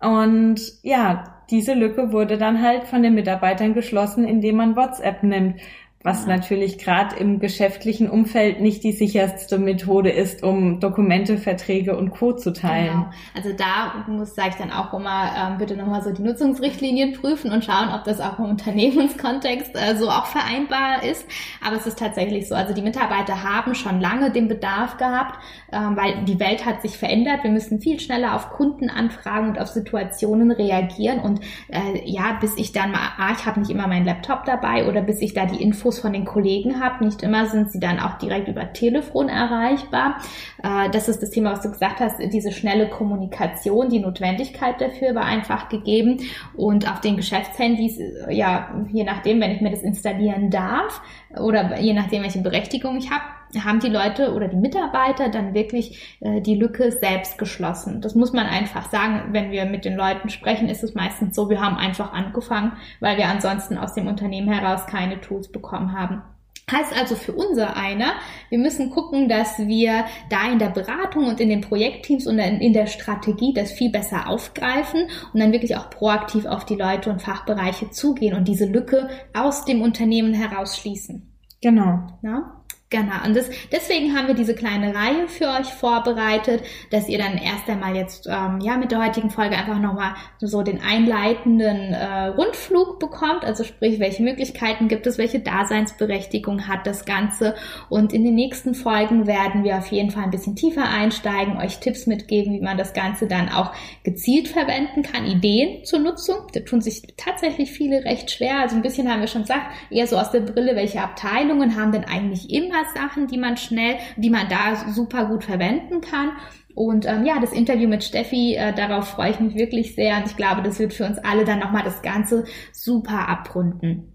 Und 0.00 0.60
ja, 0.82 1.42
diese 1.50 1.74
Lücke 1.74 2.12
wurde 2.12 2.38
dann 2.38 2.62
halt 2.62 2.84
von 2.84 3.02
den 3.02 3.14
Mitarbeitern 3.14 3.74
geschlossen, 3.74 4.24
indem 4.24 4.56
man 4.56 4.76
WhatsApp 4.76 5.22
nimmt 5.22 5.60
was 6.04 6.26
ja. 6.26 6.36
natürlich 6.36 6.78
gerade 6.78 7.16
im 7.16 7.40
geschäftlichen 7.40 8.08
Umfeld 8.08 8.60
nicht 8.60 8.84
die 8.84 8.92
sicherste 8.92 9.58
Methode 9.58 10.10
ist, 10.10 10.44
um 10.44 10.78
Dokumente, 10.78 11.38
Verträge 11.38 11.96
und 11.96 12.10
Co. 12.10 12.34
zu 12.34 12.52
teilen. 12.52 12.92
Genau. 12.92 13.10
Also 13.34 13.52
da 13.52 14.04
muss, 14.06 14.36
sage 14.36 14.50
ich 14.50 14.54
dann 14.54 14.70
auch 14.70 14.94
immer, 14.94 15.32
ähm, 15.36 15.58
bitte 15.58 15.76
nochmal 15.76 16.02
so 16.02 16.12
die 16.12 16.22
Nutzungsrichtlinien 16.22 17.14
prüfen 17.14 17.50
und 17.50 17.64
schauen, 17.64 17.88
ob 17.92 18.04
das 18.04 18.20
auch 18.20 18.38
im 18.38 18.44
Unternehmenskontext 18.44 19.74
äh, 19.74 19.96
so 19.96 20.08
auch 20.08 20.26
vereinbar 20.26 21.02
ist. 21.02 21.26
Aber 21.66 21.74
es 21.74 21.86
ist 21.86 21.98
tatsächlich 21.98 22.46
so, 22.46 22.54
also 22.54 22.74
die 22.74 22.82
Mitarbeiter 22.82 23.42
haben 23.42 23.74
schon 23.74 24.00
lange 24.00 24.30
den 24.30 24.46
Bedarf 24.46 24.98
gehabt, 24.98 25.42
ähm, 25.72 25.96
weil 25.96 26.24
die 26.26 26.38
Welt 26.38 26.64
hat 26.64 26.80
sich 26.80 26.96
verändert. 26.96 27.42
Wir 27.42 27.50
müssen 27.50 27.80
viel 27.80 27.98
schneller 27.98 28.36
auf 28.36 28.50
Kundenanfragen 28.50 29.48
und 29.48 29.58
auf 29.58 29.68
Situationen 29.68 30.52
reagieren. 30.52 31.18
Und 31.18 31.40
äh, 31.70 32.04
ja, 32.04 32.38
bis 32.40 32.56
ich 32.56 32.70
dann 32.70 32.92
mal, 32.92 33.00
ah, 33.18 33.32
ich 33.36 33.46
habe 33.46 33.58
nicht 33.58 33.70
immer 33.70 33.88
meinen 33.88 34.06
Laptop 34.06 34.44
dabei 34.44 34.88
oder 34.88 35.02
bis 35.02 35.20
ich 35.20 35.34
da 35.34 35.44
die 35.44 35.60
Infos 35.60 35.87
Infos 35.88 36.00
von 36.00 36.12
den 36.12 36.24
Kollegen 36.24 36.80
habe. 36.80 37.04
Nicht 37.04 37.22
immer 37.22 37.46
sind 37.46 37.72
sie 37.72 37.80
dann 37.80 37.98
auch 37.98 38.18
direkt 38.18 38.48
über 38.48 38.72
Telefon 38.72 39.28
erreichbar. 39.28 40.18
Äh, 40.62 40.90
das 40.90 41.08
ist 41.08 41.22
das 41.22 41.30
Thema, 41.30 41.52
was 41.52 41.62
du 41.62 41.70
gesagt 41.70 42.00
hast, 42.00 42.20
diese 42.32 42.52
schnelle 42.52 42.88
Kommunikation, 42.88 43.88
die 43.88 43.98
Notwendigkeit 43.98 44.80
dafür 44.80 45.14
war 45.14 45.24
einfach 45.24 45.68
gegeben. 45.68 46.18
Und 46.54 46.90
auf 46.90 47.00
den 47.00 47.16
Geschäftshandys, 47.16 47.98
äh, 47.98 48.34
ja, 48.34 48.68
je 48.92 49.04
nachdem, 49.04 49.40
wenn 49.40 49.52
ich 49.52 49.60
mir 49.60 49.70
das 49.70 49.82
installieren 49.82 50.50
darf 50.50 51.00
oder 51.40 51.78
je 51.80 51.94
nachdem, 51.94 52.22
welche 52.22 52.40
Berechtigung 52.40 52.98
ich 52.98 53.10
habe, 53.10 53.24
haben 53.64 53.80
die 53.80 53.88
Leute 53.88 54.32
oder 54.34 54.48
die 54.48 54.56
Mitarbeiter 54.56 55.28
dann 55.28 55.54
wirklich 55.54 56.18
äh, 56.20 56.40
die 56.40 56.54
Lücke 56.54 56.92
selbst 56.92 57.38
geschlossen. 57.38 58.00
Das 58.00 58.14
muss 58.14 58.32
man 58.32 58.46
einfach 58.46 58.90
sagen. 58.90 59.32
Wenn 59.32 59.50
wir 59.50 59.64
mit 59.64 59.84
den 59.84 59.96
Leuten 59.96 60.28
sprechen, 60.28 60.68
ist 60.68 60.82
es 60.82 60.94
meistens 60.94 61.34
so, 61.34 61.50
wir 61.50 61.60
haben 61.60 61.76
einfach 61.76 62.12
angefangen, 62.12 62.72
weil 63.00 63.16
wir 63.16 63.28
ansonsten 63.28 63.78
aus 63.78 63.94
dem 63.94 64.06
Unternehmen 64.06 64.52
heraus 64.52 64.86
keine 64.86 65.20
Tools 65.20 65.50
bekommen 65.50 65.92
haben. 65.92 66.22
Heißt 66.70 66.94
also 66.98 67.14
für 67.14 67.32
unser 67.32 67.76
einer, 67.76 68.12
wir 68.50 68.58
müssen 68.58 68.90
gucken, 68.90 69.28
dass 69.28 69.58
wir 69.58 70.04
da 70.28 70.52
in 70.52 70.58
der 70.58 70.68
Beratung 70.68 71.26
und 71.26 71.40
in 71.40 71.48
den 71.48 71.62
Projektteams 71.62 72.26
und 72.26 72.38
in 72.38 72.72
der 72.74 72.86
Strategie 72.86 73.54
das 73.54 73.72
viel 73.72 73.90
besser 73.90 74.28
aufgreifen 74.28 75.08
und 75.32 75.40
dann 75.40 75.52
wirklich 75.52 75.76
auch 75.76 75.88
proaktiv 75.88 76.44
auf 76.44 76.66
die 76.66 76.74
Leute 76.74 77.10
und 77.10 77.22
Fachbereiche 77.22 77.90
zugehen 77.90 78.36
und 78.36 78.48
diese 78.48 78.66
Lücke 78.66 79.08
aus 79.34 79.64
dem 79.64 79.80
Unternehmen 79.80 80.34
heraus 80.34 80.76
schließen. 80.76 81.32
Genau. 81.62 82.06
Ja? 82.22 82.57
Genau, 82.90 83.22
und 83.26 83.36
das, 83.36 83.50
deswegen 83.70 84.16
haben 84.16 84.28
wir 84.28 84.34
diese 84.34 84.54
kleine 84.54 84.94
Reihe 84.94 85.28
für 85.28 85.48
euch 85.48 85.66
vorbereitet, 85.66 86.62
dass 86.90 87.06
ihr 87.06 87.18
dann 87.18 87.36
erst 87.36 87.68
einmal 87.68 87.94
jetzt 87.94 88.26
ähm, 88.26 88.60
ja 88.62 88.78
mit 88.78 88.92
der 88.92 89.04
heutigen 89.04 89.28
Folge 89.28 89.58
einfach 89.58 89.78
nochmal 89.78 90.14
so 90.40 90.62
den 90.62 90.80
einleitenden 90.80 91.92
äh, 91.92 92.28
Rundflug 92.28 92.98
bekommt, 92.98 93.44
also 93.44 93.62
sprich, 93.62 94.00
welche 94.00 94.22
Möglichkeiten 94.22 94.88
gibt 94.88 95.06
es, 95.06 95.18
welche 95.18 95.40
Daseinsberechtigung 95.40 96.66
hat 96.66 96.86
das 96.86 97.04
Ganze. 97.04 97.56
Und 97.90 98.14
in 98.14 98.24
den 98.24 98.34
nächsten 98.34 98.74
Folgen 98.74 99.26
werden 99.26 99.64
wir 99.64 99.76
auf 99.76 99.88
jeden 99.88 100.10
Fall 100.10 100.24
ein 100.24 100.30
bisschen 100.30 100.56
tiefer 100.56 100.88
einsteigen, 100.88 101.58
euch 101.58 101.80
Tipps 101.80 102.06
mitgeben, 102.06 102.54
wie 102.54 102.62
man 102.62 102.78
das 102.78 102.94
Ganze 102.94 103.26
dann 103.26 103.50
auch 103.50 103.70
gezielt 104.02 104.48
verwenden 104.48 105.02
kann, 105.02 105.26
Ideen 105.26 105.84
zur 105.84 105.98
Nutzung. 105.98 106.46
Da 106.54 106.60
tun 106.60 106.80
sich 106.80 107.02
tatsächlich 107.18 107.70
viele 107.70 108.06
recht 108.06 108.30
schwer. 108.30 108.60
Also 108.60 108.76
ein 108.76 108.82
bisschen 108.82 109.12
haben 109.12 109.20
wir 109.20 109.28
schon 109.28 109.42
gesagt, 109.42 109.66
eher 109.90 110.06
so 110.06 110.16
aus 110.16 110.30
der 110.30 110.40
Brille, 110.40 110.74
welche 110.74 111.02
Abteilungen 111.02 111.76
haben 111.76 111.92
denn 111.92 112.06
eigentlich 112.06 112.48
immer 112.50 112.77
Sachen, 112.94 113.26
die 113.26 113.38
man 113.38 113.56
schnell, 113.56 113.96
die 114.16 114.30
man 114.30 114.48
da 114.48 114.76
super 114.90 115.26
gut 115.26 115.44
verwenden 115.44 116.00
kann. 116.00 116.32
Und 116.74 117.06
ähm, 117.06 117.24
ja, 117.24 117.40
das 117.40 117.52
Interview 117.52 117.88
mit 117.88 118.04
Steffi, 118.04 118.54
äh, 118.54 118.72
darauf 118.72 119.08
freue 119.08 119.30
ich 119.30 119.40
mich 119.40 119.56
wirklich 119.56 119.94
sehr. 119.94 120.16
Und 120.16 120.26
ich 120.26 120.36
glaube, 120.36 120.62
das 120.62 120.78
wird 120.78 120.94
für 120.94 121.06
uns 121.06 121.18
alle 121.18 121.44
dann 121.44 121.58
nochmal 121.58 121.82
das 121.82 122.02
Ganze 122.02 122.44
super 122.72 123.28
abrunden. 123.28 124.12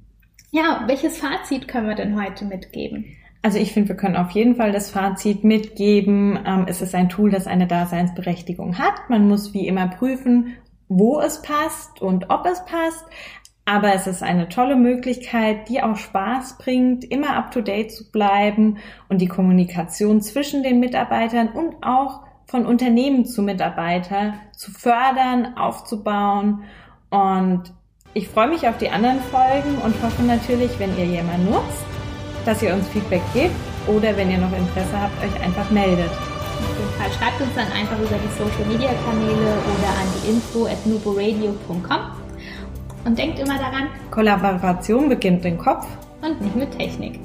Ja, 0.51 0.83
welches 0.87 1.17
Fazit 1.17 1.67
können 1.67 1.87
wir 1.87 1.95
denn 1.95 2.21
heute 2.21 2.45
mitgeben? 2.45 3.05
Also 3.41 3.57
ich 3.57 3.73
finde, 3.73 3.89
wir 3.89 3.97
können 3.97 4.15
auf 4.15 4.31
jeden 4.31 4.55
Fall 4.55 4.71
das 4.71 4.89
Fazit 4.89 5.43
mitgeben. 5.43 6.39
Ähm, 6.45 6.65
es 6.67 6.81
ist 6.81 6.95
ein 6.95 7.09
Tool, 7.09 7.29
das 7.29 7.47
eine 7.47 7.67
Daseinsberechtigung 7.67 8.77
hat. 8.77 9.09
Man 9.09 9.27
muss 9.27 9.53
wie 9.53 9.67
immer 9.67 9.89
prüfen, 9.89 10.53
wo 10.87 11.19
es 11.19 11.41
passt 11.41 12.01
und 12.01 12.29
ob 12.29 12.45
es 12.45 12.63
passt. 12.65 13.05
Aber 13.65 13.93
es 13.93 14.07
ist 14.07 14.21
eine 14.21 14.49
tolle 14.49 14.75
Möglichkeit, 14.75 15.69
die 15.69 15.81
auch 15.81 15.95
Spaß 15.95 16.57
bringt, 16.57 17.05
immer 17.05 17.37
up-to-date 17.37 17.91
zu 17.91 18.11
bleiben 18.11 18.77
und 19.07 19.19
die 19.19 19.27
Kommunikation 19.27 20.21
zwischen 20.21 20.63
den 20.63 20.81
Mitarbeitern 20.81 21.49
und 21.49 21.75
auch 21.81 22.21
von 22.45 22.65
Unternehmen 22.65 23.25
zu 23.25 23.41
Mitarbeitern 23.41 24.33
zu 24.51 24.71
fördern, 24.71 25.57
aufzubauen. 25.57 26.63
Und 27.09 27.73
ich 28.13 28.27
freue 28.27 28.49
mich 28.49 28.67
auf 28.67 28.77
die 28.77 28.89
anderen 28.89 29.19
Folgen 29.21 29.77
und 29.83 29.95
hoffe 30.03 30.23
natürlich, 30.23 30.77
wenn 30.77 30.95
ihr 30.97 31.05
jemand 31.05 31.49
nutzt, 31.49 31.85
dass 32.45 32.61
ihr 32.61 32.73
uns 32.73 32.87
Feedback 32.89 33.21
gebt 33.33 33.55
oder 33.87 34.15
wenn 34.17 34.29
ihr 34.29 34.37
noch 34.37 34.51
Interesse 34.51 35.01
habt, 35.01 35.23
euch 35.23 35.41
einfach 35.41 35.69
meldet. 35.71 36.11
Auf 36.11 36.79
jeden 36.79 36.93
Fall 36.99 37.11
schreibt 37.11 37.41
uns 37.41 37.55
dann 37.55 37.71
einfach 37.71 37.97
über 37.97 38.17
die 38.17 38.37
Social 38.37 38.65
Media 38.67 38.91
Kanäle 39.05 39.53
oder 39.53 39.89
an 39.89 40.07
die 40.21 40.31
info 40.31 40.65
at 40.65 40.85
nuboradio.com. 40.85 42.22
Und 43.05 43.17
denkt 43.17 43.39
immer 43.39 43.57
daran, 43.57 43.89
Kollaboration 44.11 45.09
beginnt 45.09 45.43
im 45.45 45.57
Kopf 45.57 45.85
und 46.21 46.39
nicht 46.41 46.55
mit 46.55 46.71
Technik. 46.77 47.19